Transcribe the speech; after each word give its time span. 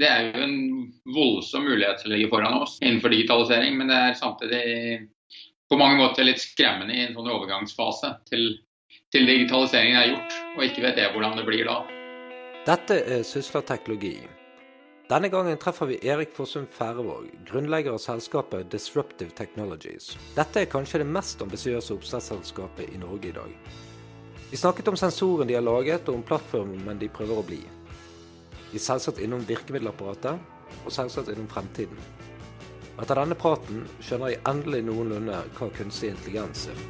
Det 0.00 0.08
er 0.08 0.30
jo 0.30 0.44
en 0.46 0.60
voldsom 1.12 1.66
mulighet 1.68 2.00
som 2.00 2.12
ligger 2.14 2.30
foran 2.32 2.62
oss 2.62 2.78
innenfor 2.80 3.12
digitalisering, 3.12 3.74
men 3.76 3.90
det 3.92 3.98
er 4.00 4.14
samtidig 4.16 4.62
på 5.68 5.76
mange 5.76 6.00
måter 6.00 6.24
litt 6.24 6.40
skremmende 6.40 6.94
i 6.96 7.02
en 7.04 7.12
sånn 7.18 7.28
overgangsfase 7.28 8.14
til, 8.30 8.46
til 9.12 9.28
digitaliseringen 9.28 9.98
er 10.00 10.12
gjort, 10.14 10.36
og 10.56 10.64
ikke 10.64 10.84
vet 10.86 11.00
jeg 11.02 11.12
hvordan 11.12 11.36
det 11.36 11.44
blir 11.48 11.68
da. 11.68 11.82
Dette 12.64 12.96
er 13.12 13.26
Sysla 13.28 13.60
teknologi. 13.68 14.14
Denne 15.10 15.28
gangen 15.28 15.58
treffer 15.60 15.90
vi 15.90 15.98
Erik 16.06 16.32
Fossum 16.32 16.64
Færøvåg, 16.70 17.26
grunnlegger 17.50 17.96
av 17.96 18.00
selskapet 18.00 18.70
Disruptive 18.72 19.34
Technologies. 19.36 20.14
Dette 20.36 20.62
er 20.62 20.70
kanskje 20.70 21.02
det 21.02 21.10
mest 21.10 21.42
ambisiøse 21.44 21.92
oppstartsselskapet 21.96 22.94
i 22.94 23.02
Norge 23.02 23.32
i 23.32 23.34
dag. 23.36 23.52
Vi 24.50 24.58
snakket 24.58 24.88
om 24.88 24.96
sensoren 24.96 25.50
de 25.50 25.58
har 25.58 25.66
laget, 25.66 26.08
og 26.08 26.22
om 26.22 26.24
plattformen 26.24 27.02
de 27.02 27.10
prøver 27.12 27.42
å 27.42 27.46
bli. 27.46 27.60
Er 28.70 28.78
selvsagt 28.78 29.18
innom 29.18 29.40
virkemiddelapparatet, 29.48 30.38
og 30.84 30.92
selvsagt 30.94 31.28
innom 31.32 31.48
fremtiden. 31.50 31.98
Etter 33.02 33.18
denne 33.18 33.34
praten 33.34 33.80
skjønner 33.98 34.30
jeg 34.30 34.42
endelig 34.46 34.84
noenlunde 34.86 35.38
hva 35.56 35.66
kunstig 35.74 36.12
intelligens 36.12 36.68
er. 36.70 36.82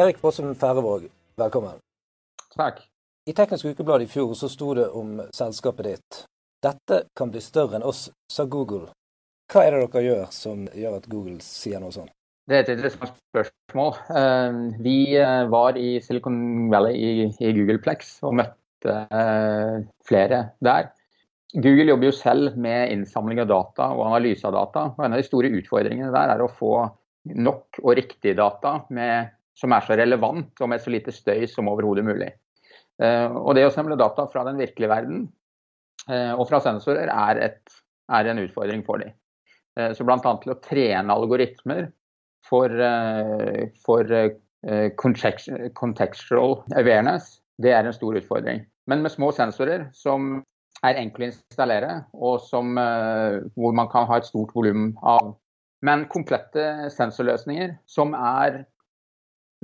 Erik 0.00 0.22
Fossum 0.22 0.54
Færevåg, 0.54 1.10
velkommen. 1.36 1.82
Takk. 2.54 2.80
I 3.28 3.34
Teknisk 3.36 3.74
Ukeblad 3.74 4.06
i 4.06 4.08
fjor 4.08 4.32
så 4.38 4.48
sto 4.48 4.72
det 4.78 4.88
om 4.88 5.18
selskapet 5.36 5.90
ditt. 5.90 6.22
Dette 6.64 7.02
kan 7.16 7.28
bli 7.28 7.44
større 7.44 7.76
enn 7.76 7.84
oss, 7.84 8.06
sa 8.32 8.48
Google. 8.48 8.88
Hva 9.50 9.64
er 9.66 9.74
det 9.74 9.86
dere 9.90 10.02
gjør 10.04 10.26
som 10.30 10.66
gjør 10.78 11.00
at 11.00 11.06
Google 11.10 11.40
sier 11.42 11.82
noe 11.82 11.90
sånt? 11.90 12.12
Det 12.46 12.54
er 12.54 12.62
et 12.62 12.70
interessant 12.76 13.16
spørsmål. 13.18 13.96
Eh, 14.14 14.58
vi 14.82 14.94
eh, 15.18 15.48
var 15.50 15.78
i 15.78 15.96
Silicon 16.02 16.68
Valley 16.70 17.26
i 17.30 17.50
Googleplex 17.56 18.12
og 18.26 18.36
møtte 18.40 18.94
eh, 19.06 19.76
flere 20.06 20.40
der. 20.62 20.92
Google 21.50 21.88
jobber 21.90 22.10
jo 22.10 22.14
selv 22.14 22.58
med 22.62 22.94
innsamling 22.94 23.42
av 23.42 23.50
data 23.50 23.90
og 23.96 24.04
analyse 24.06 24.46
av 24.46 24.54
data. 24.54 24.86
og 24.94 25.02
En 25.02 25.18
av 25.18 25.22
de 25.22 25.26
store 25.26 25.50
utfordringene 25.58 26.12
der 26.14 26.34
er 26.36 26.44
å 26.44 26.50
få 26.50 26.74
nok 27.34 27.82
og 27.82 27.94
riktig 27.98 28.36
data 28.38 28.76
med, 28.94 29.34
som 29.58 29.74
er 29.74 29.86
så 29.86 29.98
relevant 29.98 30.62
og 30.62 30.70
med 30.70 30.82
så 30.82 30.94
lite 30.94 31.14
støy 31.14 31.48
som 31.50 31.70
overhodet 31.70 32.06
mulig. 32.06 32.30
Og 33.00 33.50
det 33.56 33.66
å 33.66 33.72
samle 33.74 33.98
data 33.98 34.26
fra 34.30 34.44
den 34.46 34.60
virkelige 34.60 34.90
verden 34.92 35.26
og 36.38 36.46
fra 36.48 36.60
sensorer 36.64 37.10
er, 37.12 37.42
et, 37.48 37.80
er 38.12 38.30
en 38.30 38.40
utfordring 38.44 38.84
for 38.86 39.02
dem. 39.02 39.12
Eh, 39.78 39.92
så 39.96 40.06
bl.a. 40.06 40.18
til 40.42 40.54
å 40.54 40.60
trene 40.64 41.14
algoritmer 41.14 41.90
for, 42.46 42.72
for 43.84 44.14
contextual 44.98 46.54
awareness, 46.80 47.28
det 47.62 47.74
er 47.76 47.86
en 47.86 47.94
stor 47.94 48.16
utfordring. 48.18 48.64
Men 48.90 49.04
med 49.04 49.12
små 49.12 49.28
sensorer 49.36 49.84
som 49.94 50.40
er 50.82 50.98
enkle 50.98 51.28
å 51.28 51.30
installere, 51.30 51.92
og 52.16 52.40
som, 52.42 52.72
hvor 53.54 53.76
man 53.76 53.90
kan 53.92 54.08
ha 54.08 54.18
et 54.18 54.26
stort 54.26 54.56
volum 54.56 54.90
av. 55.06 55.34
Men 55.86 56.08
komplette 56.12 56.90
sensorløsninger 56.96 57.76
som 57.88 58.16
er 58.16 58.64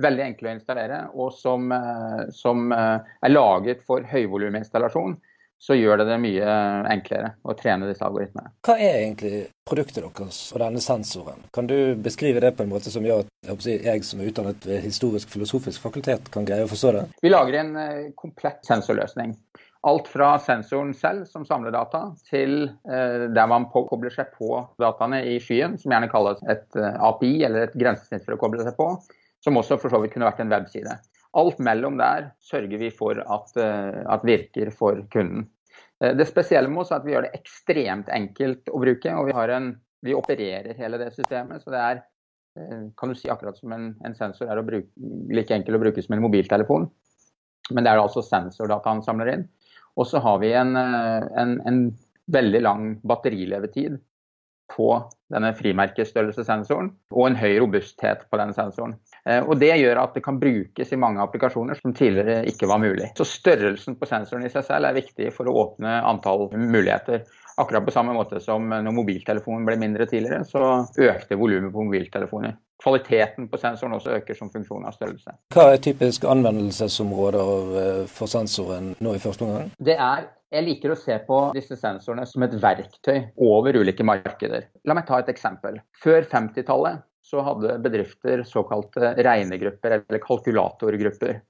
veldig 0.03 0.23
enkle 0.27 0.51
å 0.51 0.55
installere, 0.57 0.99
og 1.17 1.33
som, 1.33 1.71
eh, 1.73 2.27
som 2.33 2.71
eh, 2.73 2.99
er 3.21 3.33
laget 3.33 3.83
for 3.87 4.05
høyvoluminstallasjon, 4.05 5.17
så 5.59 5.75
gjør 5.77 6.01
det 6.01 6.07
det 6.11 6.17
mye 6.21 6.55
enklere 6.91 7.33
å 7.43 7.55
trene 7.57 7.89
disse 7.89 8.05
algoritmene. 8.05 8.53
Hva 8.65 8.77
er 8.77 9.01
egentlig 9.01 9.47
produktet 9.67 10.03
deres 10.03 10.41
og 10.53 10.61
denne 10.61 10.83
sensoren? 10.83 11.43
Kan 11.53 11.69
du 11.69 11.95
beskrive 12.03 12.43
det 12.43 12.53
på 12.57 12.65
en 12.65 12.71
måte 12.71 12.93
som 12.93 13.05
gjør 13.05 13.25
at 13.25 13.67
jeg, 13.67 13.81
jeg 13.85 14.05
som 14.07 14.21
er 14.21 14.31
utdannet 14.31 14.67
ved 14.69 14.85
historisk-filosofisk 14.85 15.83
fakultet, 15.83 16.31
kan 16.33 16.47
greie 16.47 16.67
å 16.67 16.71
forstå 16.71 16.93
det? 16.95 17.03
Vi 17.25 17.33
lager 17.33 17.59
en 17.61 17.75
eh, 17.81 18.09
komplett 18.17 18.61
sensorløsning. 18.69 19.35
Alt 19.87 20.09
fra 20.11 20.33
sensoren 20.43 20.91
selv, 20.97 21.27
som 21.29 21.45
samler 21.47 21.71
data, 21.71 22.09
til 22.27 22.65
der 22.83 23.47
man 23.47 23.67
kobler 23.71 24.11
seg 24.11 24.33
på 24.35 24.57
dataene 24.81 25.21
i 25.29 25.37
skyen, 25.39 25.77
som 25.79 25.93
gjerne 25.93 26.09
kalles 26.11 26.41
et 26.49 26.75
API, 26.75 27.29
eller 27.45 27.67
et 27.67 27.77
grensesnitt 27.77 28.25
for 28.25 28.35
å 28.35 28.39
koble 28.41 28.65
seg 28.65 28.75
på 28.75 28.89
som 29.43 29.57
også 29.59 29.77
for 29.81 29.93
så 29.93 30.01
vidt 30.01 30.15
kunne 30.15 30.27
vært 30.27 30.41
en 30.43 30.51
webside. 30.51 30.97
Alt 31.37 31.59
mellom 31.59 31.97
der 31.99 32.31
sørger 32.43 32.79
vi 32.79 32.89
for 32.93 33.19
at, 33.19 33.57
eh, 33.59 34.03
at 34.07 34.25
virker 34.25 34.71
for 34.71 35.03
kunden. 35.13 35.47
Eh, 36.03 36.15
det 36.15 36.27
spesielle 36.29 36.69
med 36.71 36.85
oss 36.85 36.91
er 36.91 37.01
at 37.01 37.07
vi 37.07 37.15
gjør 37.15 37.27
det 37.27 37.35
ekstremt 37.37 38.11
enkelt 38.13 38.71
å 38.71 38.81
bruke. 38.81 39.15
og 39.15 39.27
Vi, 39.27 39.35
en, 39.57 39.73
vi 40.01 40.15
opererer 40.15 40.77
hele 40.77 41.01
det 41.01 41.11
systemet. 41.15 41.63
så 41.63 41.73
det 41.73 41.83
er 41.83 42.01
eh, 42.57 42.87
kan 42.97 43.09
du 43.09 43.15
si 43.15 43.29
akkurat 43.29 43.57
som 43.57 43.73
en, 43.75 43.91
en 44.05 44.15
sensor 44.15 44.49
er 44.49 44.63
bruke, 44.63 44.89
like 45.33 45.53
enkel 45.53 45.75
å 45.75 45.83
bruke 45.83 46.01
som 46.01 46.17
en 46.17 46.25
mobiltelefon. 46.25 46.89
Men 47.71 47.83
det 47.83 47.91
er 47.91 47.99
altså 47.99 48.23
sensordata 48.23 48.89
han 48.89 49.03
samler 49.03 49.33
inn. 49.33 49.47
Og 49.97 50.05
så 50.07 50.21
har 50.21 50.37
vi 50.39 50.53
en, 50.53 50.77
en, 50.77 51.55
en 51.67 51.79
veldig 52.31 52.61
lang 52.61 52.83
batterilevetid 53.07 53.97
på 54.71 54.89
denne 55.33 55.53
frimerkestørrelsessensoren. 55.55 56.91
og 57.11 57.27
en 57.27 57.39
høy 57.39 57.59
robusthet 57.59 58.25
på 58.29 58.39
denne 58.39 58.55
sensoren. 58.55 58.95
Eh, 59.27 59.43
og 59.43 59.57
Det 59.59 59.73
gjør 59.75 59.99
at 60.03 60.13
det 60.15 60.23
kan 60.25 60.39
brukes 60.39 60.93
i 60.93 60.99
mange 60.99 61.23
applikasjoner 61.23 61.79
som 61.81 61.95
tidligere 61.95 62.45
ikke 62.47 62.69
var 62.69 62.79
mulig. 62.83 63.11
Så 63.17 63.27
Størrelsen 63.27 63.97
på 63.99 64.07
sensoren 64.07 64.45
i 64.47 64.53
seg 64.53 64.65
selv 64.67 64.87
er 64.87 64.95
viktig 64.97 65.33
for 65.35 65.49
å 65.49 65.57
åpne 65.65 65.99
antall 66.07 66.47
muligheter. 66.53 67.25
Akkurat 67.57 67.85
på 67.87 67.91
samme 67.91 68.13
måte 68.13 68.39
som 68.39 68.69
når 68.69 68.93
mobiltelefonen 68.93 69.65
ble 69.65 69.79
mindre 69.81 70.05
tidligere, 70.05 70.45
så 70.45 70.85
økte 71.09 71.39
volumet 71.39 71.73
på 71.73 71.87
mobiltelefoner. 71.87 72.53
Kvaliteten 72.77 73.47
på 73.49 73.57
sensoren 73.57 73.97
også 73.97 74.13
øker 74.19 74.37
som 74.37 74.51
funksjon 74.53 74.85
av 74.85 74.93
størrelse. 74.93 75.33
Hva 75.55 75.71
er 75.73 75.81
typisk 75.81 76.27
anvendelsesområder 76.29 77.77
eh, 77.81 78.03
for 78.13 78.29
sensoren 78.29 78.93
nå 79.01 79.15
i 79.17 79.21
første 79.23 79.47
omgang? 79.47 79.71
Det 79.81 79.97
er 79.97 80.27
jeg 80.47 80.63
liker 80.63 80.93
å 80.93 80.95
se 80.95 81.17
på 81.27 81.37
disse 81.57 81.75
sensorene 81.75 82.23
som 82.29 82.45
et 82.45 82.53
verktøy 82.61 83.17
over 83.43 83.75
ulike 83.75 84.05
markeder. 84.07 84.69
La 84.87 84.95
meg 84.95 85.03
ta 85.09 85.17
et 85.19 85.31
eksempel. 85.33 85.81
Før 85.99 86.23
50-tallet 86.23 87.01
så 87.27 87.41
hadde 87.43 87.77
bedrifter 87.83 88.43
såkalte 88.47 89.13
regnegrupper 89.23 89.97
eller 89.97 90.19
kalkulatorgrupper. 90.23 91.41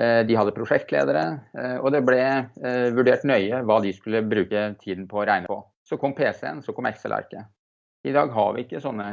Eh, 0.00 0.20
de 0.26 0.36
hadde 0.36 0.54
prosjektledere, 0.56 1.22
eh, 1.58 1.76
og 1.78 1.92
det 1.94 2.00
ble 2.06 2.22
eh, 2.24 2.88
vurdert 2.96 3.26
nøye 3.28 3.60
hva 3.68 3.76
de 3.84 3.92
skulle 3.94 4.24
bruke 4.26 4.64
tiden 4.80 5.06
på 5.10 5.20
å 5.20 5.26
regne 5.28 5.50
på. 5.50 5.60
Så 5.86 5.98
kom 6.00 6.16
PC-en, 6.16 6.62
så 6.64 6.74
kom 6.74 6.88
Excel-arket. 6.90 7.46
I 8.08 8.16
dag 8.16 8.32
har 8.34 8.56
vi 8.56 8.64
ikke 8.64 8.82
sånne 8.82 9.06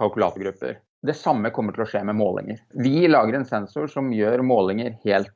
kalkulatorgrupper. 0.00 0.80
Det 1.04 1.14
samme 1.14 1.52
kommer 1.54 1.76
til 1.76 1.84
å 1.84 1.88
skje 1.92 2.02
med 2.08 2.18
målinger. 2.18 2.62
Vi 2.80 3.06
lager 3.06 3.38
en 3.38 3.46
sensor 3.46 3.86
som 3.92 4.10
gjør 4.14 4.42
målinger 4.42 4.96
helt 5.04 5.34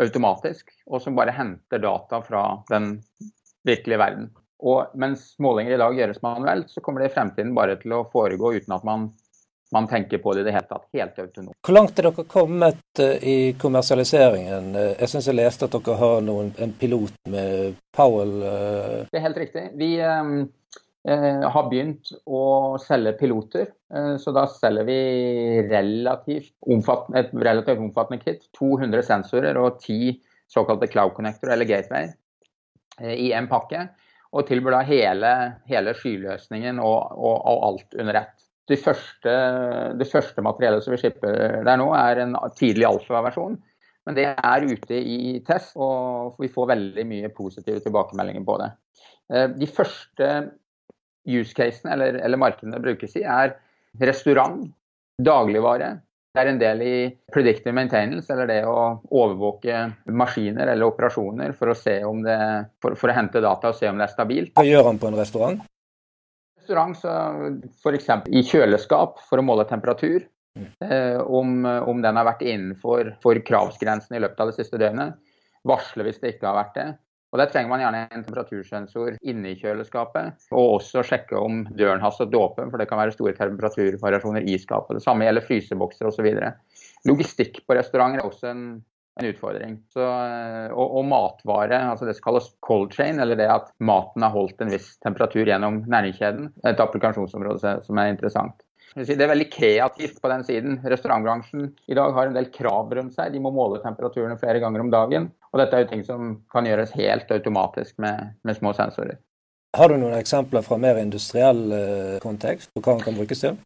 automatisk, 0.00 0.70
og 0.86 1.02
som 1.02 1.18
bare 1.18 1.34
henter 1.34 1.82
data 1.82 2.22
fra 2.24 2.44
den 2.70 2.94
virkelige 3.66 4.00
verden. 4.00 4.30
Og 4.58 4.94
mens 4.98 5.32
målinger 5.42 5.76
i 5.76 5.80
dag 5.82 5.98
gjøres 5.98 6.22
manuelt, 6.22 6.70
så 6.70 6.82
kommer 6.82 7.02
det 7.02 7.10
i 7.10 7.14
fremtiden 7.14 7.54
bare 7.58 7.76
til 7.82 7.94
å 7.94 8.04
foregå 8.12 8.54
uten 8.56 8.74
at 8.74 8.86
man, 8.86 9.10
man 9.74 9.88
tenker 9.88 10.20
på 10.22 10.32
det 10.34 10.44
i 10.44 10.48
det 10.48 10.54
hele 10.56 10.68
tatt. 10.68 10.86
Helt 10.96 11.18
autonomt. 11.18 11.56
Hvor 11.66 11.76
langt 11.76 11.98
er 11.98 12.08
dere 12.08 12.24
kommet 12.30 13.02
eh, 13.04 13.16
i 13.20 13.36
kommersialiseringen? 13.60 14.70
Eh, 14.74 14.92
jeg 14.94 15.12
syns 15.12 15.28
jeg 15.28 15.38
leste 15.38 15.68
at 15.68 15.76
dere 15.76 15.98
har 16.00 16.22
noen, 16.24 16.52
en 16.56 16.76
pilot 16.78 17.18
med 17.32 17.76
Powell. 17.96 18.38
Eh. 18.42 18.94
Det 19.10 19.20
er 19.20 19.26
helt 19.28 19.42
riktig. 19.44 19.66
Vi, 19.78 19.92
Eh, 21.08 21.44
har 21.50 21.68
begynt 21.70 22.10
å 22.26 22.76
selge 22.82 23.14
piloter. 23.16 23.70
Så 24.20 24.32
da 24.36 24.42
selger 24.52 24.84
vi 24.84 24.96
relativt 25.64 26.50
et 27.16 27.30
relativt 27.32 27.80
omfattende 27.80 28.18
kit. 28.20 28.42
200 28.58 29.06
sensorer 29.06 29.56
og 29.56 29.78
10 29.80 30.18
såkalte 30.52 30.90
cloud 30.92 31.14
connector 31.16 31.54
eller 31.54 31.64
gateway 31.64 32.10
i 33.14 33.30
en 33.32 33.48
pakke. 33.48 33.86
Og 34.36 34.44
tilbyr 34.50 34.76
da 34.76 34.82
hele, 34.84 35.32
hele 35.70 35.94
skyløsningen 35.96 36.82
og, 36.82 37.16
og, 37.16 37.36
og, 37.38 37.64
alt 37.70 37.96
under 37.96 38.20
ett. 38.20 38.47
Det 38.68 38.76
første, 38.82 39.34
det 39.96 40.08
første 40.10 40.44
materiellet 40.44 40.84
som 40.84 40.92
vi 40.92 41.00
slipper 41.00 41.62
der 41.64 41.80
nå, 41.80 41.88
er 41.96 42.22
en 42.24 42.36
tidlig 42.58 42.84
alfa-versjon. 42.88 43.56
Men 44.08 44.16
det 44.16 44.26
er 44.30 44.64
ute 44.64 44.96
i 44.96 45.38
test, 45.44 45.74
og 45.76 46.36
vi 46.40 46.48
får 46.52 46.70
veldig 46.70 47.04
mye 47.08 47.30
positive 47.36 47.80
tilbakemeldinger 47.84 48.44
på 48.44 48.56
det. 48.62 48.68
De 49.60 49.68
første 49.68 50.28
use 51.28 51.52
casene, 51.56 51.92
eller, 51.92 52.20
eller 52.24 52.40
markedene 52.40 52.80
brukes 52.80 53.16
i, 53.20 53.24
er 53.24 53.56
restaurant, 54.00 54.62
dagligvare. 55.20 55.90
Det 56.32 56.42
er 56.44 56.50
en 56.52 56.60
del 56.60 56.82
i 56.84 56.96
predictive 57.32 57.74
maintenance, 57.74 58.28
eller 58.32 58.48
det 58.48 58.60
å 58.68 58.78
overvåke 59.10 59.80
maskiner 60.14 60.70
eller 60.70 60.86
operasjoner 60.88 61.54
for 61.58 61.72
å, 61.72 61.76
det, 62.24 62.38
for, 62.82 62.96
for 63.00 63.10
å 63.10 63.16
hente 63.16 63.42
data 63.44 63.72
og 63.72 63.78
se 63.78 63.88
om 63.90 63.98
det 63.98 64.06
er 64.06 64.14
stabilt. 64.14 64.52
Hva 64.56 64.66
gjør 64.68 64.92
han 64.92 65.00
på 65.00 65.10
en 65.10 65.18
restaurant? 65.18 65.64
Restaurant, 66.68 66.96
så 67.00 67.08
F.eks. 67.80 68.08
i 68.28 68.42
kjøleskap 68.44 69.22
for 69.24 69.40
å 69.40 69.44
måle 69.46 69.64
temperatur. 69.64 70.26
Eh, 70.84 71.16
om, 71.16 71.62
om, 71.64 72.02
den 72.04 72.18
har 72.18 72.26
vært 72.28 72.42
innenfor 72.44 73.40
kravsgrensen 73.46 74.18
i 74.18 74.20
løpet 74.20 74.42
av 74.42 74.50
det 74.50 74.58
siste 74.58 74.80
døgnet. 74.80 75.16
Varsle 75.64 76.04
hvis 76.04 76.20
det 76.20 76.34
ikke 76.34 76.50
har 76.50 76.58
vært 76.58 76.76
det. 76.76 76.86
Og 77.32 77.40
Der 77.40 77.48
trenger 77.52 77.72
man 77.72 77.80
gjerne 77.80 78.02
en 78.04 78.26
temperatursensor 78.26 79.16
inne 79.20 79.54
i 79.54 79.56
kjøleskapet, 79.56 80.44
og 80.52 80.78
også 80.78 81.02
sjekke 81.04 81.40
om 81.40 81.62
døren 81.76 82.04
har 82.04 82.12
stått 82.12 82.36
åpen, 82.36 82.68
for 82.68 82.80
det 82.80 82.88
kan 82.88 83.00
være 83.00 83.16
store 83.16 83.32
temperaturvariasjoner 83.36 84.44
i 84.48 84.60
skapet. 84.60 84.96
Det 84.96 85.04
samme 85.04 85.24
gjelder 85.24 85.44
frysebokser 85.48 86.08
osv. 86.08 86.28
Logistikk 87.08 87.62
på 87.64 87.76
restauranter 87.76 88.20
er 88.20 88.28
også 88.28 88.52
en, 88.52 88.64
en 89.18 89.28
utfordring. 89.28 89.74
Så, 89.92 90.04
og, 90.04 90.86
og, 90.86 91.04
matvare, 91.08 91.80
altså 91.90 92.08
det 92.08 92.16
som 92.18 92.28
kalles 92.28 92.48
cold 92.64 92.94
chain, 92.94 93.20
eller 93.22 93.38
det 93.38 93.50
at 93.52 93.72
maten 93.82 94.24
har 94.24 94.34
holdt 94.34 94.62
en 94.64 94.72
viss 94.72 94.94
temperatur 95.04 95.48
gjennom 95.48 95.82
næringskjeden, 95.90 96.52
et 96.68 96.82
applikasjonsområde 96.82 97.78
som 97.86 98.00
er 98.00 98.12
interessant. 98.14 98.64
Det 98.98 99.20
er 99.20 99.30
veldig 99.30 99.46
kreativt 99.52 100.16
på 100.22 100.30
den 100.32 100.44
siden. 100.46 100.78
Restaurantbransjen 100.82 101.68
i 101.86 101.94
dag 101.94 102.14
har 102.16 102.30
en 102.30 102.34
del 102.34 102.48
krav 102.50 102.90
rundt 102.96 103.14
seg. 103.14 103.30
De 103.34 103.42
må 103.42 103.52
måle 103.54 103.82
temperaturene 103.82 104.38
flere 104.40 104.62
ganger 104.62 104.82
om 104.82 104.90
dagen. 104.90 105.28
Og 105.52 105.60
dette 105.60 105.76
er 105.76 105.84
jo 105.84 105.90
ting 105.92 106.04
som 106.06 106.32
kan 106.50 106.66
gjøres 106.66 106.94
helt 106.96 107.30
automatisk 107.34 107.98
med, 108.02 108.34
med 108.48 108.58
små 108.58 108.72
sensorer. 108.74 109.20
Har 109.76 109.92
du 109.92 109.98
noen 110.00 110.16
eksempler 110.16 110.64
fra 110.64 110.78
mer 110.80 110.98
industriell 110.98 111.60
eh, 111.76 112.16
kontekst 112.24 112.72
på 112.72 112.82
hva 112.82 112.96
den 112.96 113.04
kan 113.04 113.18
brukes 113.18 113.44
til? 113.44 113.58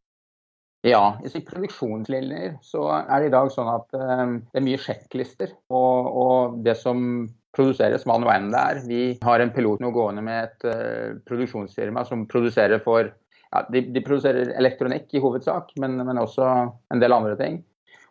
Ja, 0.83 1.15
i 1.23 1.41
produksjonslinjer 1.47 2.57
så 2.67 2.89
er 2.91 3.23
det 3.23 3.29
i 3.29 3.33
dag 3.35 3.53
sånn 3.55 3.71
at 3.71 3.93
um, 3.95 4.35
det 4.51 4.59
er 4.59 4.65
mye 4.67 4.81
sjekklister. 4.83 5.53
Og, 5.71 6.09
og, 6.11 6.57
det 6.67 6.75
som 6.81 7.29
produseres, 7.55 8.03
hva 8.09 8.17
nå 8.19 8.31
enn 8.33 8.51
det 8.51 8.63
er. 8.63 8.81
Vi 8.89 9.03
har 9.23 9.43
en 9.45 9.53
pilot 9.55 9.83
nå 9.85 9.93
gående 9.95 10.25
med 10.27 10.49
et 10.49 10.67
uh, 10.67 11.21
produksjonsfirma 11.29 12.03
som 12.09 12.25
produserer 12.27 12.83
for 12.83 13.13
ja, 13.13 13.63
de, 13.71 13.85
de, 13.95 14.03
produserer 14.03 14.51
elektronikk 14.59 15.15
i 15.15 15.23
hovedsak, 15.23 15.71
men, 15.79 16.01
men, 16.03 16.19
også 16.19 16.49
en 16.67 17.03
del 17.05 17.15
andre 17.15 17.39
ting. 17.39 17.63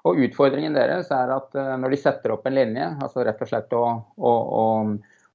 Og 0.08 0.24
Utfordringen 0.24 0.78
deres 0.78 1.12
er 1.12 1.36
at 1.36 1.52
uh, 1.60 1.76
når 1.82 1.92
de 1.92 2.02
setter 2.06 2.38
opp 2.38 2.48
en 2.48 2.56
linje, 2.56 2.88
altså 3.04 3.28
rett 3.28 3.44
og 3.44 3.52
slett 3.52 3.76
å, 3.76 3.84
å, 4.16 4.34
å, 4.62 4.66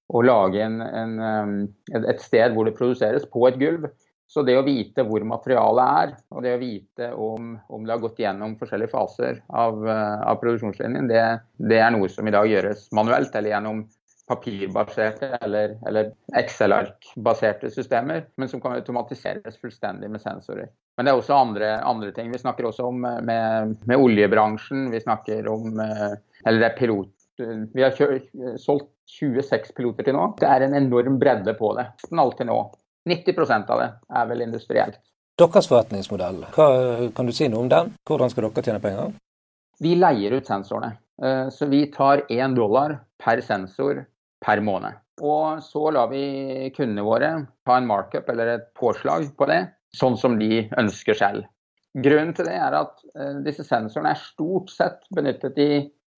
å 0.09 0.25
lage 0.25 0.65
en, 0.65 0.81
en, 0.81 1.69
et 2.00 2.25
sted 2.25 2.56
hvor 2.56 2.65
det 2.65 2.79
produseres, 2.81 3.29
på 3.29 3.44
et 3.50 3.61
gulv, 3.61 3.91
så 4.26 4.43
det 4.43 4.56
å 4.58 4.64
vite 4.67 5.05
hvor 5.06 5.23
materialet 5.26 6.00
er, 6.02 6.14
og 6.34 6.43
det 6.43 6.55
å 6.56 6.62
vite 6.62 7.11
om, 7.14 7.52
om 7.70 7.84
det 7.87 7.94
har 7.94 8.02
gått 8.02 8.19
gjennom 8.20 8.56
forskjellige 8.58 8.90
faser 8.90 9.38
av, 9.49 9.78
uh, 9.87 10.23
av 10.26 10.40
produksjonslinjen, 10.40 11.06
det, 11.11 11.23
det, 11.62 11.78
er 11.78 11.94
noe 11.94 12.11
som 12.11 12.26
i 12.26 12.34
dag 12.34 12.50
gjøres 12.50 12.88
manuelt 12.96 13.34
eller 13.38 13.55
gjennom 13.55 13.84
papirbaserte 14.26 15.28
eller, 15.40 15.76
eller 15.87 16.11
Excel-ark-baserte 16.34 17.70
systemer, 17.70 18.25
men 18.34 18.50
som 18.50 18.61
kan 18.62 18.75
automatiseres 18.75 19.61
fullstendig 19.62 20.11
med 20.11 20.23
sensorer. 20.25 20.73
Men 20.96 21.06
det 21.06 21.12
er 21.12 21.20
også 21.20 21.37
andre, 21.37 21.69
andre 21.87 22.11
ting. 22.17 22.32
Vi 22.32 22.40
snakker 22.40 22.67
også 22.67 22.88
om 22.90 23.05
eh, 23.06 23.20
med, 23.23 23.76
med, 23.84 24.00
oljebransjen. 24.00 24.88
Vi 24.90 25.02
snakker 25.05 25.46
om 25.52 25.78
eh, 25.82 26.17
Eller 26.44 26.62
det 26.62 26.70
er 26.73 26.78
pilot... 26.81 27.12
Vi 27.37 27.84
har 27.84 27.93
solgt 28.58 28.88
26 29.12 29.75
piloter 29.76 30.06
til 30.06 30.17
nå. 30.17 30.31
Det 30.40 30.49
er 30.49 30.64
en 30.64 30.75
enorm 30.75 31.19
bredde 31.20 31.52
på 31.58 31.75
det. 31.76 31.84
Nesten 32.00 32.23
alt 32.23 32.38
til 32.40 32.49
nå. 32.49 32.56
90% 33.06 33.70
av 33.73 33.82
det 33.82 33.91
er 34.20 34.29
vel 34.31 34.44
industrielt. 34.47 35.00
Deres 35.37 35.69
forretningsmodell, 35.69 36.47
hva, 36.55 36.67
kan 37.14 37.29
du 37.29 37.32
si 37.37 37.49
noe 37.53 37.67
om 37.67 37.70
den? 37.70 37.93
Hvordan 38.08 38.32
skal 38.32 38.49
dere 38.49 38.64
tjene 38.64 38.82
penger? 38.82 39.17
Vi 39.85 39.93
leier 39.99 40.38
ut 40.38 40.49
sensorene. 40.49 40.94
Eh, 41.23 41.49
så 41.53 41.69
vi 41.69 41.87
tar 41.93 42.25
én 42.32 42.55
dollar 42.56 42.99
per 43.20 43.41
sensor 43.44 44.05
per 44.44 44.61
måned. 44.61 44.97
Og 45.25 45.62
så 45.64 45.91
lar 45.93 46.11
vi 46.12 46.70
kundene 46.76 47.05
våre 47.05 47.31
ta 47.64 47.76
en 47.76 47.88
markup 47.88 48.29
eller 48.32 48.53
et 48.55 48.67
påslag 48.76 49.31
på 49.37 49.49
det, 49.49 49.62
sånn 49.97 50.17
som 50.20 50.37
de 50.41 50.67
ønsker 50.76 51.17
selv. 51.17 51.47
Grunnen 51.97 52.35
til 52.37 52.49
det 52.50 52.56
er 52.61 52.75
at 52.76 52.99
uh, 53.17 53.38
disse 53.44 53.64
sensorene 53.64 54.12
er 54.12 54.20
stort 54.20 54.69
sett 54.69 55.06
benyttet 55.17 55.56
i 55.56 55.70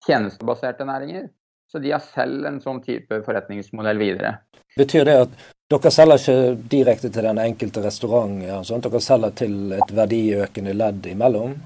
tjenestebaserte 0.06 0.86
næringer. 0.88 1.28
Så 1.70 1.78
de 1.84 1.92
har 1.92 2.02
selv 2.02 2.48
en 2.48 2.58
sånn 2.64 2.80
type 2.82 3.20
forretningsmodell 3.26 4.00
videre. 4.00 4.38
Betyr 4.78 5.06
det 5.06 5.16
at 5.26 5.38
dere 5.68 5.90
selger 5.92 6.22
ikke 6.22 6.68
direkte 6.72 7.10
til 7.12 7.26
den 7.28 7.40
enkelte 7.42 7.82
restaurant, 7.84 8.40
ja, 8.44 8.60
sånn 8.64 8.84
dere 8.84 9.00
selger 9.04 9.34
til 9.36 9.74
et 9.76 9.90
verdiøkende 9.94 10.74
ledd 10.76 11.08
imellom? 11.10 11.56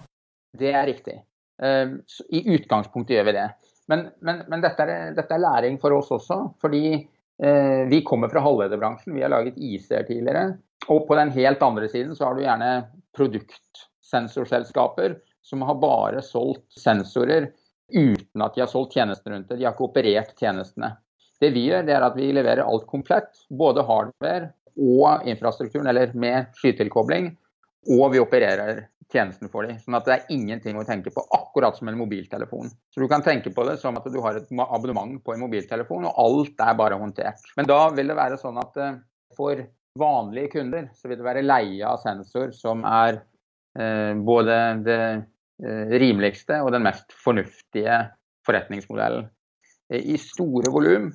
Det 0.58 0.72
er 0.75 0.87
riktig. 0.88 1.20
Uh, 1.62 1.99
I 2.34 2.43
utgangspunktet 2.56 3.16
gjør 3.16 3.28
vi 3.31 3.37
det. 3.38 3.49
Men, 3.90 4.06
men, 4.20 4.43
men 4.49 4.62
dette, 4.62 4.87
er, 4.87 5.12
dette, 5.16 5.34
er, 5.34 5.43
læring 5.43 5.78
for 5.82 5.94
oss 5.96 6.10
også. 6.14 6.38
Fordi 6.62 6.84
eh, 6.94 7.82
vi 7.90 8.00
kommer 8.06 8.31
fra 8.32 8.43
halvlederbransjen. 8.44 9.14
Vi 9.16 9.25
har 9.25 9.32
laget 9.32 9.58
IC-er 9.58 10.06
tidligere. 10.08 10.52
Og 10.88 11.06
på 11.08 11.19
den 11.19 11.32
helt 11.34 11.62
andre 11.62 11.88
siden 11.90 12.16
så 12.16 12.28
har 12.28 12.38
du 12.38 12.44
gjerne 12.44 12.70
produktsensorselskaper 13.16 15.19
som 15.43 15.64
har 15.66 15.81
bare 15.82 16.22
solgt 16.25 16.78
sensorer 16.78 17.50
uten 17.93 18.43
at 18.43 18.54
de 18.54 18.62
har 18.62 18.70
solgt 18.70 18.94
tjenestene 18.96 19.37
rundt 19.37 19.50
det. 19.50 19.60
De 19.60 19.66
har 19.66 19.75
ikke 19.75 19.90
operert 19.90 20.32
tjenestene. 20.38 20.94
Det 21.42 21.50
vi 21.54 21.66
gjør, 21.68 21.86
det 21.86 21.96
er 21.96 22.06
at 22.06 22.18
vi 22.18 22.30
leverer 22.34 22.62
alt 22.62 22.86
komplett. 22.90 23.44
Både 23.50 23.82
hardware 23.86 24.52
og 24.78 25.26
infrastrukturen, 25.28 25.88
eller 25.90 26.14
med 26.14 26.52
skytilkobling. 26.60 27.32
Og 27.90 28.12
vi 28.14 28.22
opererer 28.22 28.84
tjenesten 29.12 29.50
for 29.52 29.66
dem. 29.66 29.78
Sånn 29.82 29.96
at 29.98 30.06
det 30.06 30.14
er 30.14 30.32
ingenting 30.34 30.78
å 30.78 30.86
tenke 30.88 31.12
på, 31.12 31.24
akkurat 31.36 31.76
som 31.78 31.90
en 31.90 31.98
mobiltelefon. 31.98 32.70
Så 32.92 33.02
du 33.02 33.08
kan 33.10 33.24
tenke 33.24 33.52
på 33.54 33.64
det 33.68 33.76
som 33.82 33.98
at 33.98 34.06
du 34.08 34.20
har 34.24 34.38
et 34.38 34.54
abonnement 34.68 35.18
på 35.24 35.34
en 35.34 35.42
mobiltelefon, 35.44 36.08
og 36.08 36.22
alt 36.24 36.64
er 36.64 36.78
bare 36.78 37.00
håndtert. 37.00 37.44
Men 37.58 37.68
da 37.68 37.82
vil 37.94 38.12
det 38.12 38.18
være 38.18 38.40
sånn 38.40 38.60
at 38.62 38.80
eh, 38.80 38.96
for 39.36 39.60
vanlige 39.98 40.54
kunder 40.54 40.88
så 40.96 41.10
vil 41.10 41.20
det 41.20 41.26
være 41.26 41.44
leie 41.44 41.84
av 41.84 42.00
sensor 42.04 42.54
som 42.56 42.86
er 42.88 43.20
eh, 43.78 44.14
både 44.16 44.58
det 44.86 45.00
eh, 45.10 45.94
rimeligste 46.00 46.62
og 46.64 46.72
den 46.74 46.86
mest 46.86 47.12
fornuftige 47.24 48.00
forretningsmodellen. 48.46 49.28
Eh, 49.92 50.12
I 50.14 50.18
store 50.20 50.72
volum 50.72 51.10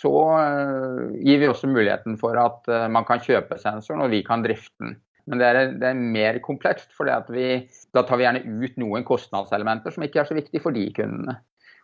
så 0.00 0.14
eh, 0.38 1.04
gir 1.24 1.40
vi 1.42 1.48
også 1.50 1.70
muligheten 1.70 2.18
for 2.20 2.38
at 2.40 2.68
eh, 2.70 2.88
man 2.92 3.06
kan 3.08 3.22
kjøpe 3.24 3.58
sensoren, 3.60 4.04
og 4.04 4.12
vi 4.12 4.22
kan 4.26 4.44
drifte 4.44 4.76
den. 4.84 4.98
Men 5.30 5.40
det 5.40 5.46
er, 5.46 5.58
det 5.78 5.88
er 5.90 5.98
mer 6.16 6.40
komplekst, 6.42 6.90
for 6.96 7.06
da 7.06 7.20
tar 7.22 8.18
vi 8.18 8.24
gjerne 8.24 8.40
ut 8.64 8.78
noen 8.80 9.04
kostnadselementer 9.06 9.94
som 9.94 10.02
ikke 10.02 10.22
er 10.22 10.30
så 10.30 10.34
viktige 10.34 10.62
for 10.64 10.74
de 10.74 10.88
kundene. 10.96 11.36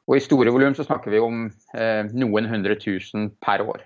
Og 0.07 0.17
I 0.17 0.23
store 0.25 0.53
volum 0.55 0.75
så 0.75 0.87
snakker 0.87 1.13
vi 1.13 1.21
om 1.23 1.45
eh, 1.77 2.09
noen 2.17 2.49
hundre 2.51 2.79
tusen 2.81 3.29
per 3.43 3.63
år. 3.63 3.85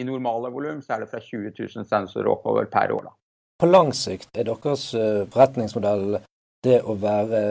I 0.00 0.06
normale 0.08 0.52
volum 0.52 0.80
så 0.84 0.96
er 0.96 1.04
det 1.04 1.10
fra 1.10 1.20
20 1.20 1.52
000 1.58 1.88
sensorer 1.88 2.30
oppover 2.32 2.68
per 2.72 2.94
år. 2.94 3.10
Da. 3.10 3.14
På 3.60 3.68
lang 3.68 3.92
sikt 3.96 4.38
er 4.38 4.48
deres 4.48 4.88
forretningsmodell 5.32 6.22
det 6.64 6.78
å 6.86 6.94
være 6.98 7.42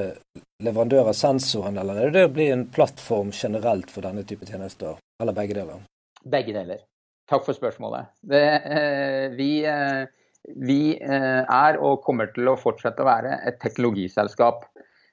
leverandør 0.65 1.11
av 1.11 1.17
sensoren, 1.17 1.79
eller 1.81 1.99
er 2.05 2.15
det 2.15 2.25
å 2.27 2.31
bli 2.33 2.47
en 2.53 2.67
plattform 2.73 3.31
generelt 3.35 3.91
for 3.91 4.05
denne 4.05 4.23
type 4.27 4.47
tjenester? 4.47 4.99
Eller 5.21 5.37
begge 5.37 5.57
deler? 5.57 5.83
Begge 6.23 6.55
deler. 6.55 6.81
Takk 7.31 7.45
for 7.47 7.57
spørsmålet. 7.57 8.11
Det, 8.21 8.47
eh, 8.77 9.29
vi... 9.37 9.53
Eh, 9.67 10.09
vi 10.57 10.97
eh, 10.97 11.43
er 11.45 11.77
og 11.85 11.99
kommer 12.01 12.31
til 12.33 12.49
å 12.49 12.57
fortsette 12.57 13.03
å 13.03 13.05
være 13.05 13.35
et 13.45 13.59
teknologiselskap. 13.61 14.63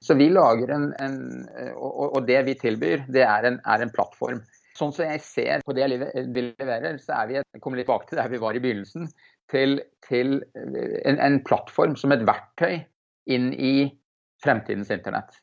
Så 0.01 0.15
vi 0.17 0.31
lager 0.33 0.71
en, 0.73 0.87
en 1.05 1.19
og, 1.75 2.15
og, 2.15 2.23
det 2.25 2.39
vi 2.47 2.55
tilbyr, 2.57 3.03
det 3.13 3.27
er 3.27 3.45
en, 3.45 3.59
er 3.69 3.85
en, 3.85 3.93
plattform. 3.93 4.41
Sånn 4.79 4.95
som 4.97 5.05
jeg 5.05 5.21
ser 5.27 5.65
på 5.67 5.75
det 5.77 5.89
vi 5.91 6.45
leverer, 6.47 6.97
så 7.03 7.19
er 7.19 7.29
vi 7.29 7.37
jeg 7.37 7.61
kommer 7.61 7.81
litt 7.81 7.89
tilbake 7.89 8.09
til 8.09 8.21
der 8.23 8.33
vi 8.33 8.41
var 8.41 8.57
i 8.57 8.63
begynnelsen, 8.63 9.09
til, 9.53 9.81
til 10.09 10.39
en, 10.55 11.19
en, 11.19 11.41
plattform 11.45 11.97
som 11.99 12.15
et 12.15 12.25
verktøy 12.29 12.79
inn 13.35 13.51
i 13.53 13.75
fremtidens 14.45 14.91
internett. 14.91 15.37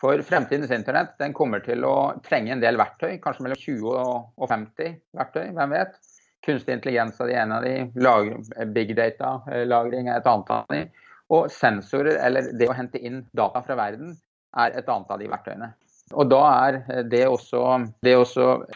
For 0.00 0.20
fremtidens 0.22 0.70
internett 0.70 1.16
den 1.18 1.32
kommer 1.32 1.62
til 1.64 1.84
å 1.88 1.96
trenge 2.24 2.52
en 2.52 2.60
del 2.60 2.76
verktøy, 2.76 3.16
kanskje 3.22 3.46
mellom 3.46 3.60
20 3.62 3.96
og 3.96 4.50
50 4.50 4.98
verktøy, 5.16 5.46
hvem 5.56 5.72
vet. 5.72 5.96
Kunstig 6.44 6.76
intelligens 6.76 7.18
er 7.24 7.32
en 7.40 7.56
av 7.56 7.64
de, 7.64 8.66
big 8.76 8.92
data-lagring 8.98 10.10
er 10.10 10.20
et 10.20 10.28
annet 10.30 10.52
av 10.52 10.68
de. 10.70 10.84
Og 11.32 11.48
sensorer, 11.50 12.20
eller 12.22 12.52
det 12.54 12.68
å 12.70 12.76
hente 12.76 13.00
inn 13.00 13.24
data 13.34 13.64
fra 13.66 13.78
verden, 13.78 14.12
er 14.56 14.76
et 14.76 14.88
annet 14.88 15.10
av 15.10 15.20
de 15.20 15.30
verktøyene. 15.32 15.72
Og 16.14 16.28
da 16.30 16.42
er 16.68 17.02
det 17.10 17.24
også 17.26 17.64
det 18.04 18.14
å 18.14 18.26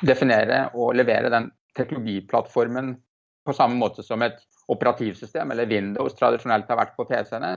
definere 0.03 0.65
og 0.75 0.97
levere 0.99 1.31
den 1.31 1.47
teknologiplattformen 1.79 2.97
på 3.47 3.55
samme 3.55 3.79
måte 3.79 4.03
som 4.03 4.25
et 4.25 4.41
operativsystem, 4.71 5.53
eller 5.53 5.69
Windows 5.71 6.17
tradisjonelt 6.19 6.69
har 6.71 6.81
vært 6.81 6.97
på 6.99 7.07
PC-ene, 7.07 7.55